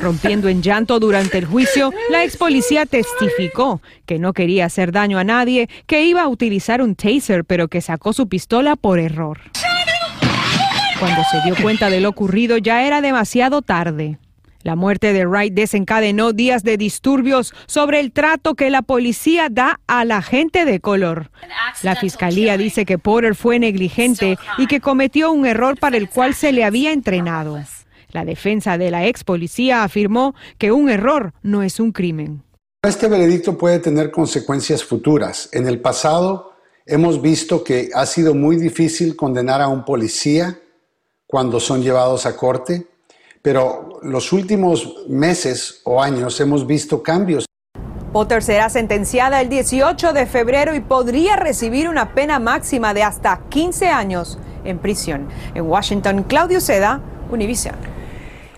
Rompiendo 0.00 0.48
en 0.48 0.62
llanto 0.62 1.00
durante 1.00 1.38
el 1.38 1.46
juicio, 1.46 1.92
la 2.10 2.24
ex 2.24 2.36
policía 2.36 2.84
testificó 2.84 3.80
que 4.04 4.18
no 4.18 4.34
quería 4.34 4.66
hacer 4.66 4.92
daño 4.92 5.18
a 5.18 5.24
nadie, 5.24 5.68
que 5.86 6.04
iba 6.04 6.22
a 6.22 6.28
utilizar 6.28 6.82
un 6.82 6.94
taser, 6.94 7.44
pero 7.44 7.68
que 7.68 7.80
sacó 7.80 8.12
su 8.12 8.28
pistola 8.28 8.76
por 8.76 8.98
error. 8.98 9.40
Cuando 11.00 11.22
se 11.30 11.40
dio 11.44 11.56
cuenta 11.56 11.90
de 11.90 12.00
lo 12.00 12.10
ocurrido 12.10 12.58
ya 12.58 12.84
era 12.84 13.00
demasiado 13.00 13.62
tarde. 13.62 14.18
La 14.62 14.76
muerte 14.76 15.12
de 15.12 15.26
Wright 15.26 15.52
desencadenó 15.52 16.32
días 16.32 16.62
de 16.62 16.78
disturbios 16.78 17.54
sobre 17.66 18.00
el 18.00 18.12
trato 18.12 18.54
que 18.54 18.70
la 18.70 18.80
policía 18.80 19.48
da 19.50 19.80
a 19.86 20.06
la 20.06 20.22
gente 20.22 20.64
de 20.64 20.80
color. 20.80 21.30
La 21.82 21.96
fiscalía 21.96 22.56
dice 22.56 22.86
que 22.86 22.98
Porter 22.98 23.34
fue 23.34 23.58
negligente 23.58 24.38
y 24.56 24.66
que 24.66 24.80
cometió 24.80 25.32
un 25.32 25.44
error 25.44 25.78
para 25.78 25.98
el 25.98 26.08
cual 26.08 26.34
se 26.34 26.52
le 26.52 26.64
había 26.64 26.92
entrenado. 26.92 27.58
La 28.14 28.24
defensa 28.24 28.78
de 28.78 28.92
la 28.92 29.06
ex 29.06 29.24
policía 29.24 29.82
afirmó 29.82 30.36
que 30.56 30.70
un 30.70 30.88
error 30.88 31.34
no 31.42 31.64
es 31.64 31.80
un 31.80 31.90
crimen. 31.90 32.44
Este 32.80 33.08
veredicto 33.08 33.58
puede 33.58 33.80
tener 33.80 34.12
consecuencias 34.12 34.84
futuras. 34.84 35.48
En 35.50 35.66
el 35.66 35.80
pasado 35.80 36.52
hemos 36.86 37.20
visto 37.20 37.64
que 37.64 37.90
ha 37.92 38.06
sido 38.06 38.32
muy 38.32 38.54
difícil 38.54 39.16
condenar 39.16 39.60
a 39.60 39.66
un 39.66 39.84
policía 39.84 40.56
cuando 41.26 41.58
son 41.58 41.82
llevados 41.82 42.24
a 42.24 42.36
corte, 42.36 42.86
pero 43.42 43.98
los 44.04 44.32
últimos 44.32 44.94
meses 45.08 45.80
o 45.82 46.00
años 46.00 46.40
hemos 46.40 46.64
visto 46.68 47.02
cambios. 47.02 47.46
Potter 48.12 48.44
será 48.44 48.68
sentenciada 48.68 49.40
el 49.40 49.48
18 49.48 50.12
de 50.12 50.26
febrero 50.26 50.76
y 50.76 50.80
podría 50.80 51.34
recibir 51.34 51.88
una 51.88 52.14
pena 52.14 52.38
máxima 52.38 52.94
de 52.94 53.02
hasta 53.02 53.40
15 53.48 53.88
años 53.88 54.38
en 54.62 54.78
prisión. 54.78 55.26
En 55.56 55.66
Washington, 55.66 56.22
Claudio 56.22 56.60
Seda, 56.60 57.00
Univision. 57.32 57.93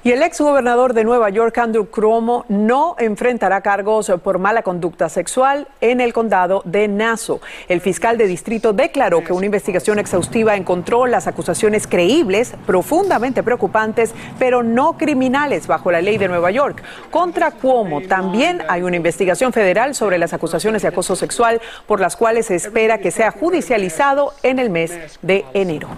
Y 0.07 0.13
el 0.13 0.23
ex 0.23 0.41
gobernador 0.41 0.95
de 0.95 1.03
Nueva 1.03 1.31
York, 1.31 1.59
Andrew 1.59 1.91
Cuomo, 1.91 2.45
no 2.49 2.95
enfrentará 2.97 3.61
cargos 3.61 4.09
por 4.23 4.39
mala 4.39 4.63
conducta 4.63 5.09
sexual 5.09 5.67
en 5.81 6.01
el 6.01 6.13
condado 6.13 6.63
de 6.65 6.87
Nassau. 6.87 7.41
El 7.67 7.81
fiscal 7.81 8.17
de 8.17 8.29
distrito 8.29 8.73
declaró 8.73 9.25
que 9.25 9.33
una 9.33 9.47
investigación 9.47 9.99
exhaustiva 9.99 10.55
encontró 10.55 11.07
las 11.07 11.27
acusaciones 11.27 11.89
creíbles, 11.89 12.55
profundamente 12.67 13.43
preocupantes, 13.43 14.15
pero 14.39 14.63
no 14.63 14.97
criminales 14.97 15.67
bajo 15.67 15.91
la 15.91 16.01
ley 16.01 16.19
de 16.19 16.29
Nueva 16.29 16.53
York. 16.53 16.85
Contra 17.11 17.51
Cuomo 17.51 18.01
también 18.03 18.63
hay 18.69 18.83
una 18.83 18.95
investigación 18.95 19.53
federal 19.53 19.97
sobre 19.97 20.19
las 20.19 20.33
acusaciones 20.33 20.83
de 20.83 20.89
acoso 20.89 21.17
sexual 21.17 21.61
por 21.89 21.99
las 21.99 22.15
cuales 22.15 22.47
se 22.47 22.55
espera 22.55 22.99
que 22.99 23.11
sea 23.11 23.33
judicializado 23.33 24.35
en 24.45 24.61
el 24.61 24.71
mes 24.71 25.19
de 25.23 25.45
enero. 25.53 25.89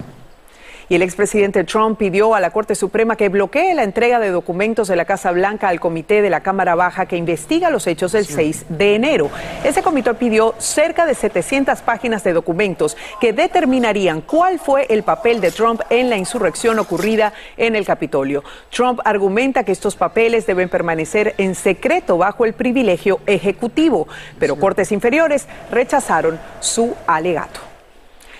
Y 0.91 0.95
el 0.95 1.03
expresidente 1.03 1.65
Trump 1.65 1.99
pidió 1.99 2.35
a 2.35 2.41
la 2.41 2.51
Corte 2.51 2.75
Suprema 2.75 3.17
que 3.17 3.29
bloquee 3.29 3.75
la 3.75 3.85
entrega 3.85 4.19
de 4.19 4.31
documentos 4.31 4.89
de 4.89 4.97
la 4.97 5.05
Casa 5.05 5.33
Blanca 5.33 5.69
al 5.69 5.81
comité 5.81 6.23
de 6.23 6.31
la 6.31 6.41
Cámara 6.41 6.75
Baja 6.75 7.05
que 7.05 7.19
investiga 7.19 7.69
los 7.69 7.87
hechos 7.87 8.13
del 8.13 8.25
6 8.25 8.65
de 8.71 8.95
enero. 8.95 9.31
Ese 9.65 9.83
comité 9.83 10.15
pidió 10.15 10.55
cerca 10.57 11.05
de 11.05 11.15
700 11.15 11.83
páginas 11.83 12.25
de 12.25 12.33
documentos 12.33 12.97
que 13.21 13.35
determinarían 13.35 14.23
cuál 14.23 14.59
fue 14.59 14.87
el 14.89 15.03
papel 15.03 15.43
de 15.43 15.51
Trump 15.51 15.83
en 15.91 16.09
la 16.09 16.17
insurrección 16.17 16.79
ocurrida 16.79 17.35
en 17.59 17.77
el 17.77 17.85
Capitolio. 17.85 18.43
Trump 18.71 19.01
argumenta 19.05 19.65
que 19.65 19.73
estos 19.73 19.95
papeles 19.95 20.47
deben 20.47 20.71
permanecer 20.71 21.35
en 21.37 21.55
secreto 21.55 22.17
bajo 22.17 22.47
el 22.47 22.55
privilegio 22.55 23.21
ejecutivo, 23.27 24.09
pero 24.39 24.57
cortes 24.57 24.91
inferiores 24.93 25.47
rechazaron 25.71 26.41
su 26.61 26.95
alegato. 27.07 27.68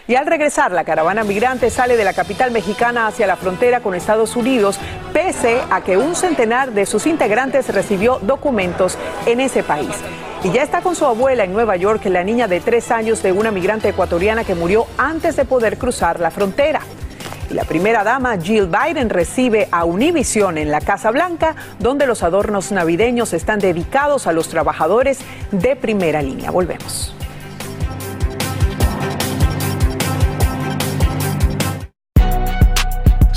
Y 0.09 0.15
al 0.15 0.27
regresar, 0.27 0.73
la 0.73 0.85
caravana 0.85 1.23
migrante 1.23 1.69
sale 1.69 1.99
de 1.99 2.05
la 2.05 2.15
capital 2.15 2.51
mexicana 2.51 3.07
hacia 3.07 3.27
la 3.27 3.37
frontera 3.37 3.81
con 3.81 3.95
Estados 3.95 4.37
Unidos, 4.37 4.81
pese 5.13 5.61
a 5.71 5.83
que 5.83 5.99
un 5.99 6.17
centenar 6.17 6.73
de 6.73 6.87
sus 6.87 7.07
integrantes 7.07 7.69
recibió 7.69 8.19
documentos 8.23 8.97
en 9.27 9.41
ese 9.41 9.63
país. 9.63 9.91
Y 10.43 10.51
ya 10.51 10.63
está 10.63 10.81
con 10.81 10.97
su 10.97 11.05
abuela 11.05 11.45
en 11.45 11.53
Nueva 11.53 11.77
York, 11.77 12.07
la 12.07 12.25
niña 12.25 12.49
de 12.49 12.61
tres 12.61 12.91
años 12.91 13.23
de 13.23 13.33
una 13.33 13.51
migrante 13.51 13.91
ecuatoriana 13.91 14.45
que 14.45 14.55
murió 14.55 14.87
antes 14.97 15.37
de 15.37 15.45
poder 15.45 15.77
cruzar 15.77 16.21
la 16.21 16.31
frontera. 16.31 16.81
Y 17.51 17.55
la 17.55 17.65
primera 17.65 18.03
dama, 18.03 18.39
Jill 18.41 18.67
Biden, 18.67 19.11
recibe 19.11 19.69
a 19.71 19.85
Univision 19.85 20.57
en 20.57 20.71
la 20.71 20.81
Casa 20.81 21.11
Blanca, 21.11 21.55
donde 21.81 22.07
los 22.07 22.23
adornos 22.23 22.73
navideños 22.73 23.35
están 23.35 23.59
dedicados 23.59 24.27
a 24.27 24.33
los 24.33 24.49
trabajadores 24.49 25.19
de 25.51 25.77
primera 25.77 26.23
línea. 26.23 26.51
Volvemos. 26.51 27.15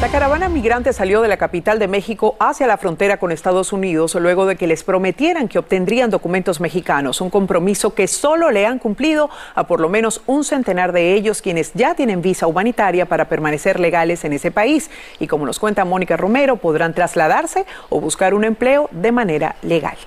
La 0.00 0.08
caravana 0.08 0.48
migrante 0.48 0.94
salió 0.94 1.20
de 1.20 1.28
la 1.28 1.36
capital 1.36 1.78
de 1.78 1.86
México 1.86 2.34
hacia 2.38 2.66
la 2.66 2.78
frontera 2.78 3.18
con 3.18 3.32
Estados 3.32 3.70
Unidos 3.70 4.14
luego 4.14 4.46
de 4.46 4.56
que 4.56 4.66
les 4.66 4.82
prometieran 4.82 5.46
que 5.46 5.58
obtendrían 5.58 6.08
documentos 6.08 6.58
mexicanos, 6.58 7.20
un 7.20 7.28
compromiso 7.28 7.94
que 7.94 8.08
solo 8.08 8.50
le 8.50 8.64
han 8.64 8.78
cumplido 8.78 9.28
a 9.54 9.64
por 9.66 9.78
lo 9.78 9.90
menos 9.90 10.22
un 10.24 10.42
centenar 10.44 10.92
de 10.92 11.12
ellos 11.12 11.42
quienes 11.42 11.74
ya 11.74 11.94
tienen 11.94 12.22
visa 12.22 12.46
humanitaria 12.46 13.04
para 13.04 13.28
permanecer 13.28 13.78
legales 13.78 14.24
en 14.24 14.32
ese 14.32 14.50
país 14.50 14.90
y 15.18 15.26
como 15.26 15.44
nos 15.44 15.58
cuenta 15.58 15.84
Mónica 15.84 16.16
Romero 16.16 16.56
podrán 16.56 16.94
trasladarse 16.94 17.66
o 17.90 18.00
buscar 18.00 18.32
un 18.32 18.44
empleo 18.44 18.88
de 18.92 19.12
manera 19.12 19.56
legal. 19.60 19.98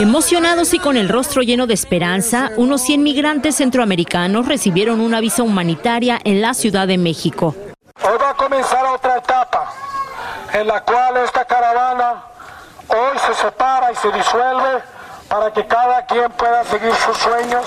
Emocionados 0.00 0.74
y 0.74 0.78
con 0.78 0.98
el 0.98 1.08
rostro 1.08 1.40
lleno 1.40 1.66
de 1.66 1.72
esperanza, 1.72 2.50
unos 2.58 2.82
100 2.82 3.02
migrantes 3.02 3.56
centroamericanos 3.56 4.46
recibieron 4.46 5.00
una 5.00 5.20
visa 5.20 5.42
humanitaria 5.42 6.20
en 6.24 6.42
la 6.42 6.52
Ciudad 6.52 6.86
de 6.86 6.98
México. 6.98 7.54
Hoy 8.02 8.18
va 8.20 8.30
a 8.30 8.34
comenzar 8.34 8.84
otra 8.86 9.18
etapa 9.18 9.72
en 10.52 10.66
la 10.66 10.82
cual 10.82 11.16
esta 11.24 11.44
caravana 11.44 12.24
hoy 12.88 13.18
se 13.26 13.34
separa 13.34 13.92
y 13.92 13.96
se 13.96 14.10
disuelve 14.10 14.82
para 15.28 15.52
que 15.52 15.66
cada 15.66 16.04
quien 16.04 16.30
pueda 16.32 16.64
seguir 16.64 16.92
sus 16.94 17.16
sueños. 17.16 17.64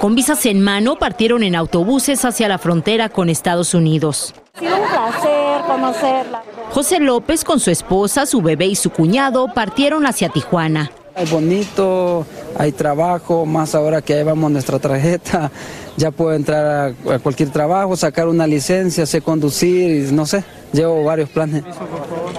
Con 0.00 0.14
visas 0.14 0.44
en 0.46 0.62
mano 0.62 0.96
partieron 0.96 1.42
en 1.42 1.56
autobuses 1.56 2.24
hacia 2.24 2.48
la 2.48 2.58
frontera 2.58 3.08
con 3.08 3.28
Estados 3.28 3.74
Unidos. 3.74 4.34
Ha 4.54 4.58
sido 4.58 4.76
un 4.76 4.88
placer 4.88 5.62
conocerla. 5.66 6.42
José 6.72 7.00
López 7.00 7.44
con 7.44 7.60
su 7.60 7.70
esposa, 7.70 8.26
su 8.26 8.40
bebé 8.40 8.66
y 8.66 8.76
su 8.76 8.90
cuñado 8.90 9.48
partieron 9.52 10.06
hacia 10.06 10.28
Tijuana. 10.28 10.90
Es 11.14 11.30
bonito, 11.30 12.24
hay 12.58 12.72
trabajo, 12.72 13.44
más 13.44 13.74
ahora 13.74 14.00
que 14.00 14.14
llevamos 14.14 14.50
nuestra 14.50 14.78
tarjeta, 14.78 15.50
ya 15.96 16.10
puedo 16.10 16.32
entrar 16.32 16.94
a, 17.06 17.18
cualquier 17.18 17.50
trabajo, 17.50 17.96
sacar 17.96 18.28
una 18.28 18.46
licencia, 18.46 19.04
sé 19.04 19.20
conducir, 19.20 20.10
no 20.12 20.24
sé, 20.24 20.42
llevo 20.72 21.04
varios 21.04 21.28
planes. 21.28 21.64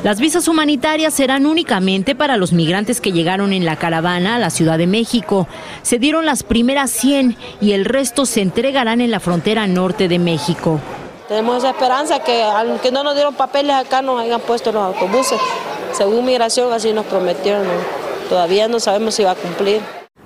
Las 0.03 0.19
visas 0.19 0.47
humanitarias 0.47 1.13
serán 1.13 1.45
únicamente 1.45 2.15
para 2.15 2.35
los 2.35 2.51
migrantes 2.51 2.99
que 2.99 3.11
llegaron 3.11 3.53
en 3.53 3.63
la 3.63 3.75
caravana 3.75 4.35
a 4.35 4.39
la 4.39 4.49
Ciudad 4.49 4.79
de 4.79 4.87
México. 4.87 5.47
Se 5.83 5.99
dieron 5.99 6.25
las 6.25 6.41
primeras 6.41 6.89
100 6.91 7.37
y 7.61 7.73
el 7.73 7.85
resto 7.85 8.25
se 8.25 8.41
entregarán 8.41 9.01
en 9.01 9.11
la 9.11 9.19
frontera 9.19 9.67
norte 9.67 10.07
de 10.07 10.17
México. 10.17 10.79
Tenemos 11.27 11.59
esa 11.59 11.69
esperanza 11.69 12.23
que 12.23 12.43
aunque 12.43 12.91
no 12.91 13.03
nos 13.03 13.13
dieron 13.13 13.35
papeles 13.35 13.75
acá 13.75 14.01
nos 14.01 14.19
hayan 14.19 14.41
puesto 14.41 14.71
los 14.71 14.83
autobuses. 14.83 15.39
Según 15.93 16.25
migración 16.25 16.73
así 16.73 16.91
nos 16.91 17.05
prometieron. 17.05 17.67
Todavía 18.33 18.67
no 18.67 18.79
sabemos 18.79 19.13
si 19.13 19.23
va 19.23 19.33
a 19.33 19.35
cumplir. 19.35 19.79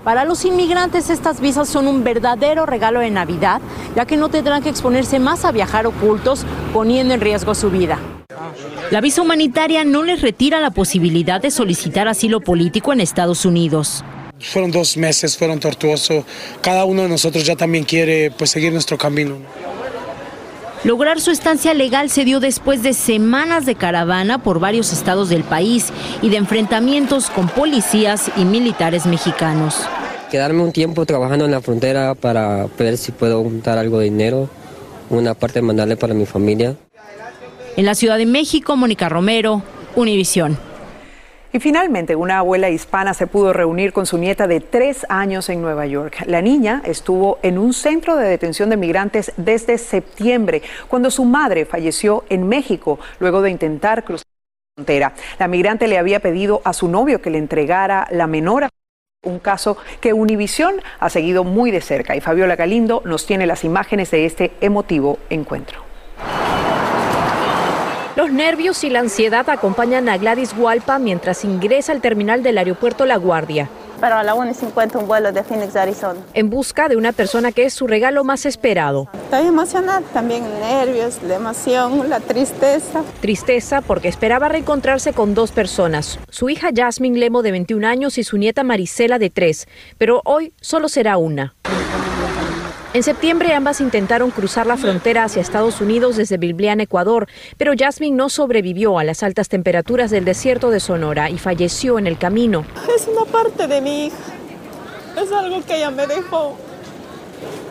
Para 0.05 0.23
los 0.23 0.45
inmigrantes 0.45 1.09
estas 1.09 1.41
visas 1.41 1.67
son 1.67 1.89
un 1.89 2.05
verdadero 2.05 2.65
regalo 2.65 3.01
de 3.01 3.11
Navidad, 3.11 3.59
ya 3.97 4.05
que 4.05 4.15
no 4.15 4.29
tendrán 4.29 4.63
que 4.63 4.69
exponerse 4.69 5.19
más 5.19 5.43
a 5.43 5.51
viajar 5.51 5.85
ocultos, 5.85 6.45
poniendo 6.71 7.13
en 7.13 7.19
riesgo 7.19 7.53
su 7.53 7.69
vida. 7.69 7.99
La 8.91 9.01
visa 9.01 9.21
humanitaria 9.21 9.83
no 9.83 10.03
les 10.03 10.21
retira 10.21 10.61
la 10.61 10.71
posibilidad 10.71 11.41
de 11.41 11.51
solicitar 11.51 12.07
asilo 12.07 12.39
político 12.39 12.93
en 12.93 13.01
Estados 13.01 13.43
Unidos. 13.43 14.05
Fueron 14.39 14.71
dos 14.71 14.95
meses, 14.95 15.37
fueron 15.37 15.59
tortuosos. 15.59 16.23
Cada 16.61 16.85
uno 16.85 17.01
de 17.01 17.09
nosotros 17.09 17.45
ya 17.45 17.57
también 17.57 17.83
quiere 17.83 18.31
pues, 18.31 18.51
seguir 18.51 18.71
nuestro 18.71 18.97
camino. 18.97 19.35
Lograr 20.83 21.19
su 21.19 21.31
estancia 21.31 21.73
legal 21.73 22.09
se 22.09 22.23
dio 22.23 22.39
después 22.39 22.83
de 22.83 22.93
semanas 22.93 23.65
de 23.65 23.75
caravana 23.75 24.37
por 24.43 24.59
varios 24.59 24.93
estados 24.93 25.27
del 25.29 25.43
país 25.43 25.91
y 26.21 26.29
de 26.29 26.37
enfrentamientos 26.37 27.29
con 27.29 27.49
policías 27.49 28.31
y 28.37 28.45
militares 28.45 29.05
mexicanos. 29.05 29.87
Quedarme 30.29 30.61
un 30.61 30.71
tiempo 30.71 31.05
trabajando 31.05 31.45
en 31.45 31.51
la 31.51 31.61
frontera 31.61 32.13
para 32.13 32.67
ver 32.77 32.97
si 32.97 33.11
puedo 33.11 33.41
juntar 33.41 33.77
algo 33.77 33.99
de 33.99 34.05
dinero, 34.05 34.49
una 35.09 35.33
parte 35.33 35.61
mandarle 35.61 35.97
para 35.97 36.13
mi 36.13 36.25
familia. 36.25 36.75
En 37.75 37.85
la 37.85 37.95
Ciudad 37.95 38.17
de 38.17 38.25
México, 38.25 38.75
Mónica 38.75 39.09
Romero, 39.09 39.63
Univisión. 39.95 40.66
Y 41.53 41.59
finalmente, 41.59 42.15
una 42.15 42.39
abuela 42.39 42.69
hispana 42.69 43.13
se 43.13 43.25
pudo 43.25 43.53
reunir 43.53 43.93
con 43.93 44.05
su 44.05 44.17
nieta 44.17 44.47
de 44.47 44.59
tres 44.59 45.05
años 45.07 45.47
en 45.49 45.61
Nueva 45.61 45.85
York. 45.85 46.23
La 46.25 46.41
niña 46.41 46.81
estuvo 46.83 47.39
en 47.41 47.57
un 47.57 47.73
centro 47.73 48.17
de 48.17 48.27
detención 48.27 48.69
de 48.69 48.77
migrantes 48.77 49.31
desde 49.37 49.77
septiembre, 49.77 50.61
cuando 50.89 51.09
su 51.09 51.23
madre 51.23 51.65
falleció 51.65 52.25
en 52.29 52.47
México 52.47 52.99
luego 53.19 53.41
de 53.41 53.51
intentar 53.51 54.03
cruzar 54.03 54.25
la 54.27 54.83
frontera. 54.83 55.13
La 55.39 55.47
migrante 55.47 55.87
le 55.87 55.97
había 55.97 56.19
pedido 56.19 56.61
a 56.65 56.73
su 56.73 56.89
novio 56.89 57.21
que 57.21 57.29
le 57.29 57.37
entregara 57.37 58.07
la 58.11 58.27
menor 58.27 58.65
a 58.65 58.69
un 59.23 59.39
caso 59.39 59.77
que 60.01 60.13
Univisión 60.13 60.75
ha 60.99 61.09
seguido 61.09 61.43
muy 61.43 61.71
de 61.71 61.81
cerca 61.81 62.15
y 62.15 62.21
Fabiola 62.21 62.55
Galindo 62.55 63.01
nos 63.05 63.25
tiene 63.25 63.47
las 63.47 63.63
imágenes 63.63 64.11
de 64.11 64.25
este 64.25 64.51
emotivo 64.61 65.17
encuentro. 65.29 65.86
Los 68.27 68.35
nervios 68.35 68.83
y 68.83 68.89
la 68.89 68.99
ansiedad 68.99 69.49
acompañan 69.49 70.09
a 70.09 70.17
Gladys 70.17 70.53
Hualpa 70.53 70.99
mientras 70.99 71.45
ingresa 71.45 71.93
al 71.93 72.01
terminal 72.01 72.43
del 72.43 72.57
aeropuerto 72.57 73.05
La 73.05 73.15
Guardia. 73.15 73.69
Pero 74.01 74.15
a 74.15 74.23
la 74.23 74.35
1.50 74.35 74.97
un 74.97 75.07
vuelo 75.07 75.31
de 75.31 75.43
Phoenix, 75.43 75.77
Arizona. 75.77 76.19
En 76.33 76.49
busca 76.49 76.89
de 76.89 76.97
una 76.97 77.13
persona 77.13 77.53
que 77.53 77.63
es 77.63 77.73
su 77.73 77.87
regalo 77.87 78.25
más 78.25 78.45
esperado. 78.45 79.07
Estoy 79.23 79.47
emocionada, 79.47 80.01
también 80.13 80.43
nervios, 80.59 81.23
la 81.23 81.35
emoción, 81.35 82.09
la 82.09 82.19
tristeza. 82.19 83.01
Tristeza 83.21 83.79
porque 83.79 84.09
esperaba 84.09 84.49
reencontrarse 84.49 85.13
con 85.13 85.33
dos 85.33 85.53
personas, 85.53 86.19
su 86.29 86.49
hija 86.49 86.71
Jasmine 86.75 87.17
Lemo 87.17 87.41
de 87.43 87.51
21 87.51 87.87
años 87.87 88.17
y 88.17 88.25
su 88.25 88.37
nieta 88.37 88.63
Marisela 88.63 89.19
de 89.19 89.29
3, 89.29 89.69
pero 89.97 90.21
hoy 90.25 90.53
solo 90.59 90.89
será 90.89 91.15
una. 91.15 91.55
En 92.97 93.03
septiembre 93.03 93.53
ambas 93.53 93.79
intentaron 93.79 94.31
cruzar 94.31 94.65
la 94.65 94.75
frontera 94.75 95.23
hacia 95.23 95.39
Estados 95.39 95.81
Unidos 95.81 96.15
desde 96.15 96.37
Bilblián, 96.37 96.79
Ecuador, 96.79 97.27
pero 97.55 97.73
Jasmine 97.77 98.17
no 98.17 98.27
sobrevivió 98.27 98.97
a 98.97 99.03
las 99.03 99.21
altas 99.21 99.49
temperaturas 99.49 100.09
del 100.09 100.25
desierto 100.25 100.71
de 100.71 100.79
Sonora 100.79 101.29
y 101.29 101.37
falleció 101.37 101.99
en 101.99 102.07
el 102.07 102.17
camino. 102.17 102.65
Es 102.95 103.07
una 103.07 103.23
parte 103.25 103.67
de 103.67 103.81
mi 103.81 104.07
hija. 104.07 104.17
Es 105.15 105.31
algo 105.31 105.63
que 105.63 105.77
ella 105.77 105.91
me 105.91 106.07
dejó. 106.07 106.57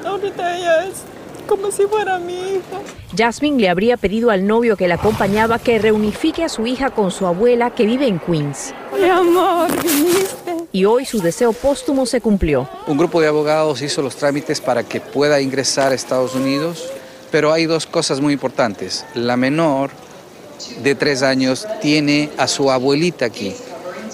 Ahorita 0.07 0.59
ella 0.59 0.85
es 0.85 1.03
como 1.49 1.73
si 1.73 1.87
fuera 1.87 2.21
mi 2.21 2.35
hija. 2.35 2.79
Jasmine 3.17 3.61
le 3.61 3.69
habría 3.69 3.97
pedido 3.97 4.31
al 4.31 4.47
novio 4.47 4.77
que 4.77 4.87
la 4.87 4.95
acompañaba 4.95 5.59
que 5.59 5.81
reunifique 5.81 6.45
a 6.45 6.49
su 6.49 6.69
hija 6.69 6.91
con 6.91 7.11
su 7.11 7.27
abuela 7.27 7.71
que 7.71 7.85
vive 7.85 8.07
en 8.07 8.21
Queens. 8.21 8.73
Mi 8.97 9.09
amor, 9.09 9.67
viniste. 9.83 10.46
Y 10.73 10.85
hoy 10.85 11.05
su 11.05 11.21
deseo 11.21 11.53
póstumo 11.53 12.07
se 12.07 12.21
cumplió. 12.21 12.69
Un 12.87 12.99
grupo 12.99 13.21
de 13.21 13.29
abogados 13.29 13.83
hizo 13.83 14.03
los 14.03 14.17
trámites 14.17 14.61
para 14.61 14.83
que 14.83 15.01
pueda 15.01 15.41
ingresar 15.41 15.93
a 15.93 15.95
Estados 15.95 16.35
Unidos, 16.35 16.91
pero 17.31 17.53
hay 17.53 17.67
dos 17.67 17.87
cosas 17.87 18.21
muy 18.21 18.33
importantes. 18.33 19.05
La 19.15 19.37
menor 19.37 19.91
de 20.83 20.95
tres 20.95 21.23
años 21.23 21.67
tiene 21.81 22.31
a 22.37 22.49
su 22.49 22.71
abuelita 22.71 23.27
aquí. 23.27 23.55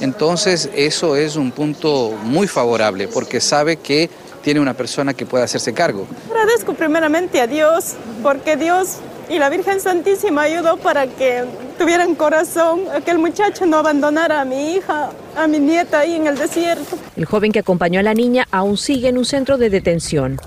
Entonces 0.00 0.68
eso 0.74 1.16
es 1.16 1.36
un 1.36 1.52
punto 1.52 2.12
muy 2.24 2.48
favorable 2.48 3.08
porque 3.08 3.40
sabe 3.40 3.76
que 3.76 4.10
tiene 4.42 4.60
una 4.60 4.74
persona 4.74 5.14
que 5.14 5.24
pueda 5.24 5.44
hacerse 5.44 5.72
cargo. 5.72 6.06
Agradezco 6.28 6.74
primeramente 6.74 7.40
a 7.40 7.46
Dios 7.46 7.94
porque 8.22 8.56
Dios 8.56 8.96
y 9.28 9.38
la 9.38 9.48
Virgen 9.48 9.80
Santísima 9.80 10.42
ayudó 10.42 10.76
para 10.76 11.06
que 11.06 11.44
tuvieran 11.82 12.14
corazón, 12.14 12.82
que 13.04 13.10
el 13.10 13.18
muchacho 13.18 13.66
no 13.66 13.78
abandonara 13.78 14.40
a 14.40 14.44
mi 14.44 14.74
hija, 14.74 15.10
a 15.36 15.48
mi 15.48 15.58
nieta 15.58 15.98
ahí 15.98 16.14
en 16.14 16.28
el 16.28 16.38
desierto. 16.38 16.96
El 17.16 17.24
joven 17.24 17.50
que 17.50 17.58
acompañó 17.58 17.98
a 17.98 18.04
la 18.04 18.14
niña 18.14 18.46
aún 18.52 18.76
sigue 18.76 19.08
en 19.08 19.18
un 19.18 19.24
centro 19.24 19.58
de 19.58 19.68
detención. 19.68 20.38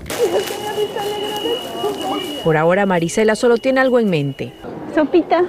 Por 2.42 2.56
ahora 2.56 2.86
Marisela 2.86 3.36
solo 3.36 3.58
tiene 3.58 3.80
algo 3.80 3.98
en 3.98 4.08
mente. 4.08 4.52
Sopita. 4.94 5.44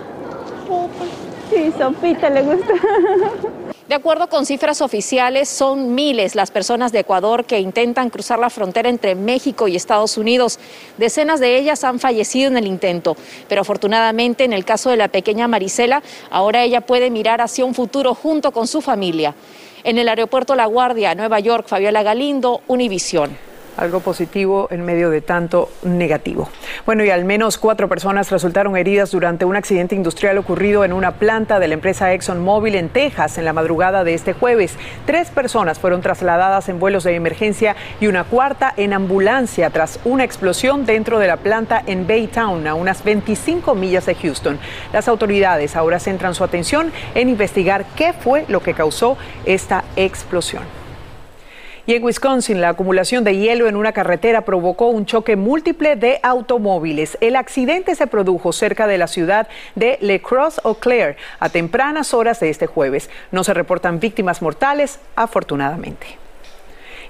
Sí, 1.50 1.72
sopita 1.78 2.30
le 2.32 2.42
gusta. 2.42 2.74
De 3.88 3.96
acuerdo 3.96 4.28
con 4.28 4.46
cifras 4.46 4.82
oficiales, 4.82 5.48
son 5.48 5.96
miles 5.96 6.36
las 6.36 6.52
personas 6.52 6.92
de 6.92 7.00
Ecuador 7.00 7.46
que 7.46 7.62
intentan 7.62 8.10
cruzar 8.10 8.38
la 8.38 8.50
frontera 8.50 8.90
entre 8.90 9.16
México 9.16 9.70
y 9.70 9.78
Estados 9.78 10.18
Unidos. 10.18 10.60
Decenas 10.98 11.40
de 11.40 11.58
ellas 11.58 11.86
han 11.86 12.02
fallecido 12.02 12.50
en 12.50 12.58
el 12.58 12.68
intento, 12.68 13.16
pero 13.48 13.62
afortunadamente 13.62 14.44
en 14.44 14.52
el 14.52 14.66
caso 14.66 14.90
de 14.90 14.98
la 14.98 15.08
pequeña 15.08 15.48
Marisela, 15.48 16.04
ahora 16.30 16.66
ella 16.66 16.82
puede 16.82 17.10
mirar 17.10 17.40
hacia 17.40 17.64
un 17.64 17.74
futuro 17.74 18.14
junto 18.14 18.52
con 18.52 18.68
su 18.68 18.82
familia. 18.82 19.36
En 19.86 19.98
el 19.98 20.10
aeropuerto 20.10 20.56
La 20.56 20.66
Guardia, 20.66 21.16
Nueva 21.16 21.40
York, 21.40 21.66
Fabiola 21.66 22.04
Galindo, 22.04 22.60
Univisión 22.68 23.38
algo 23.78 24.00
positivo 24.00 24.68
en 24.72 24.84
medio 24.84 25.10
de 25.10 25.22
tanto 25.22 25.70
negativo. 25.84 26.50
Bueno, 26.86 27.04
y 27.04 27.10
al 27.10 27.26
menos 27.26 27.58
cuatro 27.58 27.88
personas 27.88 28.32
resultaron 28.32 28.76
heridas 28.76 29.12
durante 29.12 29.46
un 29.46 29.56
accidente 29.56 29.96
industrial 29.96 30.38
ocurrido 30.38 30.84
en 30.84 30.94
una 30.94 31.14
planta 31.14 31.60
de 31.60 31.68
la 31.68 31.74
empresa 31.76 32.14
ExxonMobil 32.14 32.76
en 32.76 32.90
Texas 32.90 33.38
en 33.38 33.46
la 33.46 33.54
madrugada 33.54 34.04
de 34.04 34.14
este 34.14 34.34
jueves. 34.34 34.76
Tres 35.06 35.30
personas 35.30 35.80
fueron 35.80 36.02
trasladadas 36.02 36.70
en 36.70 36.80
vuelos 36.80 37.04
de 37.04 37.16
emergencia 37.16 37.76
y 38.00 38.08
una 38.08 38.24
cuarta 38.24 38.74
en 38.78 38.94
ambulancia 38.94 39.70
tras 39.70 40.00
una 40.06 40.24
explosión 40.24 40.86
dentro 40.86 41.20
de 41.20 41.28
la 41.28 41.38
planta 41.38 41.82
en 41.86 42.08
Baytown, 42.08 42.68
a 42.68 42.74
unas 42.74 43.04
25 43.04 43.76
millas 43.76 44.06
de 44.06 44.16
Houston. 44.16 44.60
Las 44.94 45.08
autoridades 45.08 45.76
ahora 45.76 46.00
centran 46.00 46.36
su 46.36 46.44
atención 46.44 46.92
en 47.16 47.30
investigar 47.30 47.86
qué 47.96 48.14
fue 48.14 48.46
lo 48.48 48.62
que 48.62 48.74
causó 48.74 49.18
esta 49.46 49.84
explosión. 49.96 50.77
Y 51.88 51.94
en 51.94 52.04
Wisconsin, 52.04 52.60
la 52.60 52.68
acumulación 52.68 53.24
de 53.24 53.38
hielo 53.38 53.66
en 53.70 53.78
una 53.78 53.94
carretera 53.94 54.42
provocó 54.42 54.90
un 54.90 55.06
choque 55.06 55.38
múltiple 55.38 55.96
de 55.96 56.20
automóviles. 56.22 57.18
El 57.22 57.38
accidente 57.38 57.96
se 57.96 58.08
produjo 58.08 58.52
cerca 58.52 58.88
de 58.88 58.98
la 58.98 59.08
ciudad 59.08 59.48
de 59.76 59.98
Le 60.02 60.22
Croix 60.22 60.60
Eau 60.66 60.76
Claire 60.76 61.16
a 61.40 61.48
tempranas 61.48 62.14
horas 62.14 62.42
de 62.42 62.50
este 62.50 62.68
jueves. 62.68 63.10
No 63.32 63.46
se 63.46 63.54
reportan 63.54 64.02
víctimas 64.02 64.42
mortales, 64.42 65.00
afortunadamente 65.16 66.27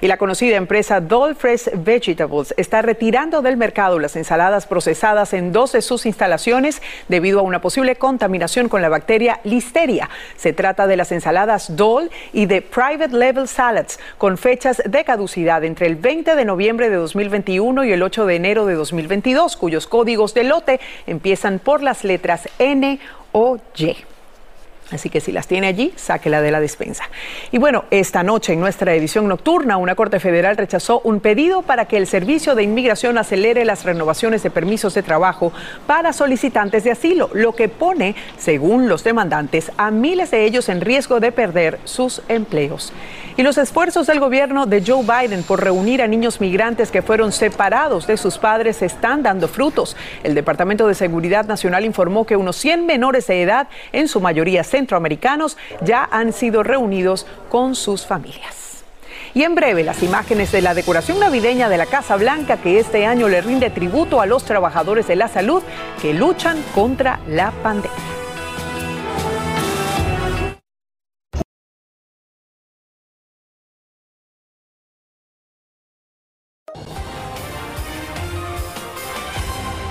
y 0.02 0.08
la 0.08 0.18
conocida 0.18 0.58
empresa 0.58 1.02
Dole 1.02 1.36
Fresh 1.36 1.70
Vegetables 1.74 2.54
está 2.58 2.82
retirando 2.82 3.42
del 3.42 3.58
mercado 3.58 4.00
las 4.00 4.16
ensaladas 4.16 4.68
procesadas 4.68 5.34
en 5.34 5.52
dos 5.52 5.72
de 5.72 5.82
sus 5.82 6.06
instalaciones 6.06 6.82
debido 7.08 7.40
a 7.40 7.44
una 7.44 7.62
posible 7.62 7.96
contaminación 7.96 8.70
con 8.70 8.82
la 8.82 8.90
bacteria 8.90 9.40
Listeria. 9.44 10.10
Se 10.36 10.54
trata 10.54 10.88
de 10.88 10.98
las 10.98 11.12
ensaladas 11.12 11.76
Dole 11.76 12.10
y 12.34 12.46
de 12.46 12.62
Private 12.62 13.16
Level 13.16 13.48
Salads 13.48 14.00
con 14.18 14.38
fechas 14.38 14.82
de 14.86 15.04
caducidad 15.04 15.64
entre 15.64 15.88
el 15.88 15.96
20 15.96 16.36
de 16.36 16.46
noviembre 16.46 16.90
de 16.90 16.96
2021 16.96 17.84
y 17.86 17.92
el 17.92 18.04
8 18.04 18.26
de 18.26 18.36
enero 18.36 18.66
de 18.66 18.76
2022, 18.76 19.58
cuyos 19.58 19.88
códigos 19.88 20.34
de 20.34 20.44
lote 20.44 20.80
empiezan 21.06 21.60
por 21.60 21.82
las 21.82 22.04
letras 22.04 22.50
N 22.60 23.00
o 23.32 23.58
Y. 23.76 24.17
Así 24.92 25.10
que 25.10 25.20
si 25.20 25.34
las 25.34 25.48
tiene 25.48 25.68
allí, 25.68 25.92
sáquela 25.98 26.42
de 26.42 26.50
la 26.50 26.62
despensa. 26.62 27.04
Y 27.52 27.58
bueno, 27.58 27.84
esta 27.92 28.24
noche 28.24 28.54
en 28.54 28.62
nuestra 28.62 28.94
edición 28.94 29.28
nocturna, 29.28 29.76
una 29.76 29.96
Corte 29.96 30.20
Federal 30.20 30.56
rechazó 30.56 31.02
un 31.04 31.20
pedido 31.20 31.62
para 31.62 31.86
que 31.86 31.98
el 31.98 32.08
Servicio 32.08 32.56
de 32.56 32.64
Inmigración 32.64 33.18
acelere 33.18 33.66
las 33.66 33.84
renovaciones 33.84 34.44
de 34.44 34.50
permisos 34.50 34.94
de 34.94 35.04
trabajo 35.04 35.52
para 35.88 36.14
solicitantes 36.14 36.86
de 36.86 36.92
asilo, 36.92 37.30
lo 37.34 37.54
que 37.54 37.68
pone, 37.68 38.16
según 38.38 38.88
los 38.88 39.04
demandantes, 39.04 39.72
a 39.78 39.92
miles 39.92 40.32
de 40.32 40.46
ellos 40.46 40.70
en 40.70 40.80
riesgo 40.80 41.20
de 41.20 41.34
perder 41.34 41.80
sus 41.84 42.22
empleos. 42.30 42.94
Y 43.36 43.44
los 43.44 43.60
esfuerzos 43.60 44.08
del 44.08 44.20
gobierno 44.20 44.66
de 44.66 44.84
Joe 44.84 45.04
Biden 45.04 45.44
por 45.44 45.64
reunir 45.64 46.02
a 46.02 46.08
niños 46.08 46.42
migrantes 46.42 46.90
que 46.90 47.04
fueron 47.04 47.32
separados 47.32 48.08
de 48.08 48.18
sus 48.18 48.40
padres 48.40 48.82
están 48.82 49.22
dando 49.22 49.48
frutos. 49.48 49.96
El 50.24 50.34
Departamento 50.34 50.88
de 50.88 50.96
Seguridad 50.96 51.46
Nacional 51.46 51.86
informó 51.86 52.26
que 52.26 52.36
unos 52.36 52.56
100 52.56 52.88
menores 52.88 53.28
de 53.28 53.44
edad, 53.44 53.68
en 53.92 54.08
su 54.08 54.22
mayoría 54.22 54.64
centroamericanos, 54.78 55.58
ya 55.82 56.08
han 56.12 56.34
sido 56.34 56.62
reunidos 56.62 57.26
con 57.50 57.74
sus 57.74 58.06
familias. 58.06 58.84
Y 59.34 59.44
en 59.44 59.56
breve, 59.56 59.84
las 59.84 60.04
imágenes 60.04 60.52
de 60.52 60.62
la 60.62 60.74
decoración 60.74 61.20
navideña 61.20 61.68
de 61.68 61.78
la 61.78 61.86
Casa 61.86 62.16
Blanca 62.16 62.58
que 62.58 62.80
este 62.80 63.06
año 63.06 63.28
le 63.28 63.42
rinde 63.42 63.70
tributo 63.70 64.22
a 64.22 64.26
los 64.26 64.46
trabajadores 64.46 65.08
de 65.08 65.16
la 65.16 65.28
salud 65.28 65.64
que 66.02 66.14
luchan 66.14 66.64
contra 66.76 67.20
la 67.28 67.52
pandemia. 67.64 68.27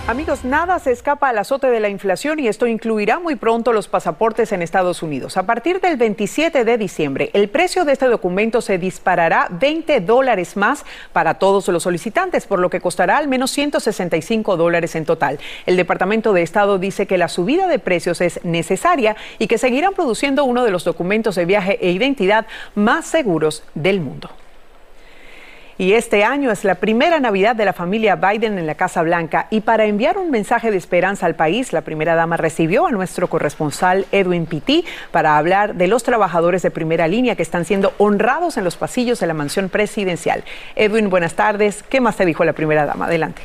Amigos, 0.09 0.45
nada 0.45 0.79
se 0.79 0.93
escapa 0.93 1.31
al 1.31 1.39
azote 1.39 1.67
de 1.67 1.81
la 1.81 1.89
inflación 1.89 2.39
y 2.39 2.47
esto 2.47 2.69
incluirá 2.69 3.19
muy 3.19 3.35
pronto 3.35 3.73
los 3.73 3.89
pasaportes 3.89 4.53
en 4.53 4.63
Estados 4.63 5.03
Unidos. 5.03 5.37
A 5.37 5.47
partir 5.47 5.81
del 5.81 5.97
27 5.97 6.65
de 6.65 6.79
diciembre, 6.79 7.31
el 7.33 7.49
precio 7.49 7.85
de 7.85 7.91
este 7.91 8.07
documento 8.07 8.61
se 8.61 8.79
disparará 8.79 9.49
20 9.51 10.01
dólares 10.03 10.57
más 10.57 10.85
para 11.13 11.35
todos 11.41 11.67
los 11.67 11.83
solicitantes, 11.83 12.47
por 12.47 12.61
lo 12.61 12.71
que 12.71 12.81
costará 12.81 13.17
al 13.17 13.27
menos 13.27 13.51
165 13.51 14.57
dólares 14.57 14.95
en 14.95 15.07
total. 15.07 15.41
El 15.67 15.77
Departamento 15.77 16.33
de 16.33 16.43
Estado 16.43 16.79
dice 16.79 17.09
que 17.09 17.19
la 17.19 17.27
subida 17.27 17.67
de 17.67 17.81
precios 17.81 18.21
es 18.21 18.39
necesaria 18.45 19.17
y 19.41 19.49
que 19.49 19.59
seguirán 19.59 19.95
produciendo 19.95 20.45
uno 20.45 20.63
de 20.63 20.71
los 20.71 20.85
documentos 20.85 21.35
de 21.35 21.47
viaje 21.47 21.85
e 21.85 21.91
identidad 21.91 22.47
más 22.77 23.07
seguros 23.07 23.65
del 23.75 23.99
mundo. 23.99 24.31
Y 25.79 25.93
este 25.93 26.25
año 26.25 26.51
es 26.51 26.65
la 26.65 26.77
primera 26.77 27.21
Navidad 27.21 27.55
de 27.55 27.67
la 27.67 27.75
familia 27.75 28.17
Biden 28.17 28.59
en 28.59 28.67
la 28.67 28.77
Casa 28.77 29.03
Blanca 29.03 29.47
y 29.51 29.61
para 29.61 29.85
enviar 29.85 30.17
un 30.17 30.31
mensaje 30.31 30.71
de 30.71 30.79
esperanza 30.79 31.27
al 31.27 31.35
país, 31.35 31.75
la 31.75 31.83
primera 31.83 32.15
dama 32.15 32.39
recibió 32.39 32.87
a 32.87 32.93
nuestro 32.93 33.29
corresponsal 33.29 34.07
Edwin 34.11 34.47
Pitti 34.47 34.87
para 35.11 35.37
hablar 35.37 35.75
de 35.75 35.87
los 35.87 36.03
trabajadores 36.03 36.63
de 36.63 36.71
primera 36.71 37.09
línea 37.09 37.37
que 37.37 37.43
están 37.43 37.67
siendo 37.67 37.93
honrados 37.99 38.57
en 38.57 38.65
los 38.65 38.77
pasillos 38.77 39.21
de 39.21 39.27
la 39.27 39.35
mansión 39.35 39.69
presidencial. 39.69 40.45
Edwin, 40.77 41.11
buenas 41.11 41.35
tardes. 41.35 41.83
¿Qué 41.83 42.01
más 42.01 42.17
te 42.17 42.25
dijo 42.25 42.43
la 42.45 42.55
primera 42.55 42.87
dama? 42.87 43.05
Adelante. 43.05 43.43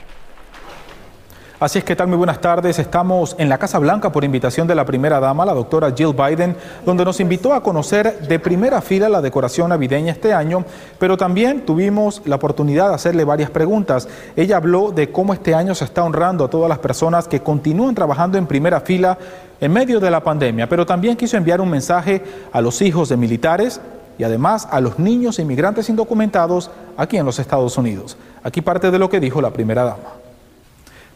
Así 1.61 1.77
es 1.77 1.85
que 1.85 1.95
tal, 1.95 2.07
muy 2.07 2.17
buenas 2.17 2.41
tardes. 2.41 2.79
Estamos 2.79 3.35
en 3.37 3.47
la 3.47 3.59
Casa 3.59 3.77
Blanca 3.77 4.11
por 4.11 4.23
invitación 4.23 4.65
de 4.65 4.73
la 4.73 4.83
primera 4.83 5.19
dama, 5.19 5.45
la 5.45 5.53
doctora 5.53 5.93
Jill 5.95 6.15
Biden, 6.15 6.55
donde 6.83 7.05
nos 7.05 7.19
invitó 7.19 7.53
a 7.53 7.61
conocer 7.61 8.27
de 8.27 8.39
primera 8.39 8.81
fila 8.81 9.07
la 9.07 9.21
decoración 9.21 9.69
navideña 9.69 10.11
este 10.11 10.33
año, 10.33 10.65
pero 10.97 11.17
también 11.17 11.63
tuvimos 11.63 12.23
la 12.25 12.37
oportunidad 12.37 12.89
de 12.89 12.95
hacerle 12.95 13.25
varias 13.25 13.51
preguntas. 13.51 14.07
Ella 14.35 14.57
habló 14.57 14.91
de 14.91 15.11
cómo 15.11 15.35
este 15.35 15.53
año 15.53 15.75
se 15.75 15.85
está 15.85 16.03
honrando 16.03 16.45
a 16.45 16.49
todas 16.49 16.67
las 16.67 16.79
personas 16.79 17.27
que 17.27 17.41
continúan 17.41 17.93
trabajando 17.93 18.39
en 18.39 18.47
primera 18.47 18.79
fila 18.79 19.19
en 19.59 19.71
medio 19.71 19.99
de 19.99 20.09
la 20.09 20.23
pandemia, 20.23 20.67
pero 20.67 20.83
también 20.87 21.15
quiso 21.15 21.37
enviar 21.37 21.61
un 21.61 21.69
mensaje 21.69 22.23
a 22.51 22.59
los 22.59 22.81
hijos 22.81 23.07
de 23.07 23.17
militares 23.17 23.79
y 24.17 24.23
además 24.23 24.67
a 24.71 24.81
los 24.81 24.97
niños 24.97 25.37
inmigrantes 25.37 25.89
indocumentados 25.89 26.71
aquí 26.97 27.17
en 27.17 27.25
los 27.27 27.37
Estados 27.37 27.77
Unidos. 27.77 28.17
Aquí 28.41 28.61
parte 28.61 28.89
de 28.89 28.97
lo 28.97 29.11
que 29.11 29.19
dijo 29.19 29.43
la 29.43 29.51
primera 29.51 29.83
dama. 29.83 30.20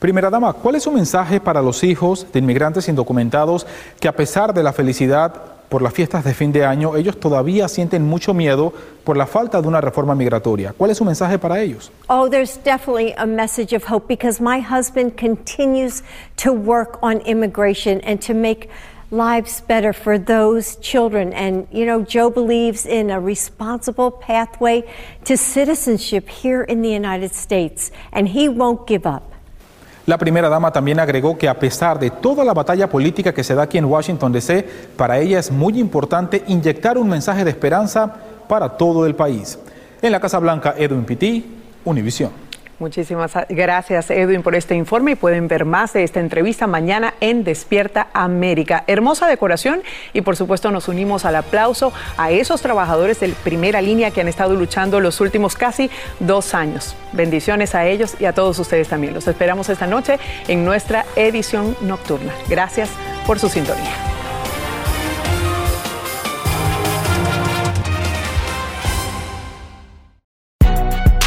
Primera 0.06 0.30
dama, 0.30 0.54
¿cuál 0.54 0.76
es 0.76 0.84
su 0.84 0.92
mensaje 0.92 1.40
para 1.40 1.64
los 1.64 1.84
hijos 1.84 2.28
de 2.32 2.38
inmigrantes 2.38 2.88
indocumentados 2.88 3.66
que 4.00 4.08
a 4.08 4.12
pesar 4.12 4.54
de 4.54 4.62
la 4.62 4.72
felicidad 4.72 5.34
por 5.68 5.82
las 5.82 5.96
fiestas 5.96 6.24
de 6.24 6.36
fin 6.36 6.52
de 6.52 6.64
año, 6.64 6.96
ellos 6.96 7.20
todavía 7.20 7.68
sienten 7.68 8.06
mucho 8.06 8.36
miedo 8.36 8.72
por 9.04 9.18
la 9.18 9.26
falta 9.26 9.64
de 9.64 9.68
una 9.68 9.82
reforma 9.82 10.14
migratoria. 10.14 10.76
¿Cuál 10.78 10.92
es 10.92 11.00
su 11.00 11.06
mensaje 11.06 11.40
para 11.40 11.60
ellos? 11.60 11.92
Oh, 12.08 12.30
there's 12.30 12.60
definitely 12.64 13.16
a 13.18 13.26
message 13.26 13.76
of 13.76 13.92
hope 13.92 14.08
because 14.08 14.40
my 14.40 14.62
husband 14.62 15.14
continues 15.18 16.04
to 16.36 16.54
work 16.54 17.00
on 17.02 17.22
immigration 17.26 18.00
and 18.06 18.20
to 18.20 18.36
make 18.36 18.70
lives 19.10 19.64
better 19.68 19.92
for 19.92 20.20
those 20.20 20.78
children. 20.82 21.34
And, 21.34 21.66
you 21.72 21.88
know, 21.88 22.04
Joe 22.04 22.30
believes 22.30 22.86
in 22.86 23.10
a 23.10 23.20
responsible 23.20 24.12
pathway 24.12 24.84
to 25.24 25.36
citizenship 25.36 26.30
here 26.30 26.62
in 26.62 26.84
the 26.84 26.92
United 26.92 27.34
States, 27.34 27.90
and 28.12 28.28
he 28.28 28.48
won't 28.48 28.86
give 28.86 29.08
up. 29.08 29.32
La 30.06 30.20
primera 30.20 30.50
dama 30.50 30.72
también 30.72 31.00
agregó 31.00 31.36
que 31.38 31.50
a 31.50 31.58
pesar 31.58 31.98
de 31.98 32.12
toda 32.12 32.44
la 32.44 32.54
batalla 32.54 32.88
política 32.88 33.34
que 33.34 33.44
se 33.44 33.56
da 33.56 33.64
aquí 33.64 33.80
en 33.80 33.86
Washington, 33.86 34.32
D.C., 34.32 34.68
para 34.96 35.18
ella 35.18 35.40
es 35.40 35.52
muy 35.52 35.80
importante 35.80 36.44
inyectar 36.48 36.98
un 36.98 37.10
mensaje 37.10 37.44
de 37.44 37.50
esperanza 37.50 38.14
para 38.48 38.78
todo 38.78 39.08
el 39.08 39.16
país. 39.16 39.58
En 40.02 40.12
la 40.12 40.20
Casa 40.20 40.38
Blanca, 40.38 40.76
Edwin 40.78 41.06
Pitti, 41.06 41.44
Univisión. 41.86 42.45
Muchísimas 42.78 43.32
gracias, 43.48 44.10
Edwin, 44.10 44.44
por 44.44 44.54
este 44.54 44.76
informe 44.76 45.12
y 45.12 45.16
pueden 45.16 45.48
ver 45.48 45.64
más 45.64 45.94
de 45.94 46.04
esta 46.04 46.20
entrevista 46.20 46.68
mañana 46.68 47.14
en 47.22 47.46
Despierta 47.46 48.08
América. 48.14 48.84
Hermosa 48.88 49.28
decoración 49.28 49.82
y 50.12 50.22
por 50.22 50.36
supuesto 50.36 50.72
nos 50.72 50.90
unimos 50.90 51.24
al 51.24 51.38
aplauso 51.38 51.94
a 52.18 52.32
esos 52.32 52.62
trabajadores 52.62 53.22
de 53.22 53.30
primera 53.30 53.82
línea 53.82 54.12
que 54.12 54.20
han 54.20 54.28
estado 54.28 54.56
luchando 54.56 55.00
los 55.00 55.22
últimos 55.22 55.56
casi 55.56 55.90
dos 56.20 56.54
años. 56.54 56.98
Bendiciones 57.14 57.76
a 57.76 57.86
ellos 57.86 58.18
y 58.20 58.26
a 58.26 58.34
todos 58.34 58.60
ustedes 58.60 58.90
también. 58.90 59.14
Los 59.14 59.28
esperamos 59.28 59.70
esta 59.70 59.88
noche 59.88 60.20
en 60.50 60.66
nuestra 60.66 61.06
edición 61.16 61.78
nocturna. 61.82 62.34
Gracias 62.50 62.90
por 63.26 63.40
su 63.40 63.48
sintonía. 63.48 63.94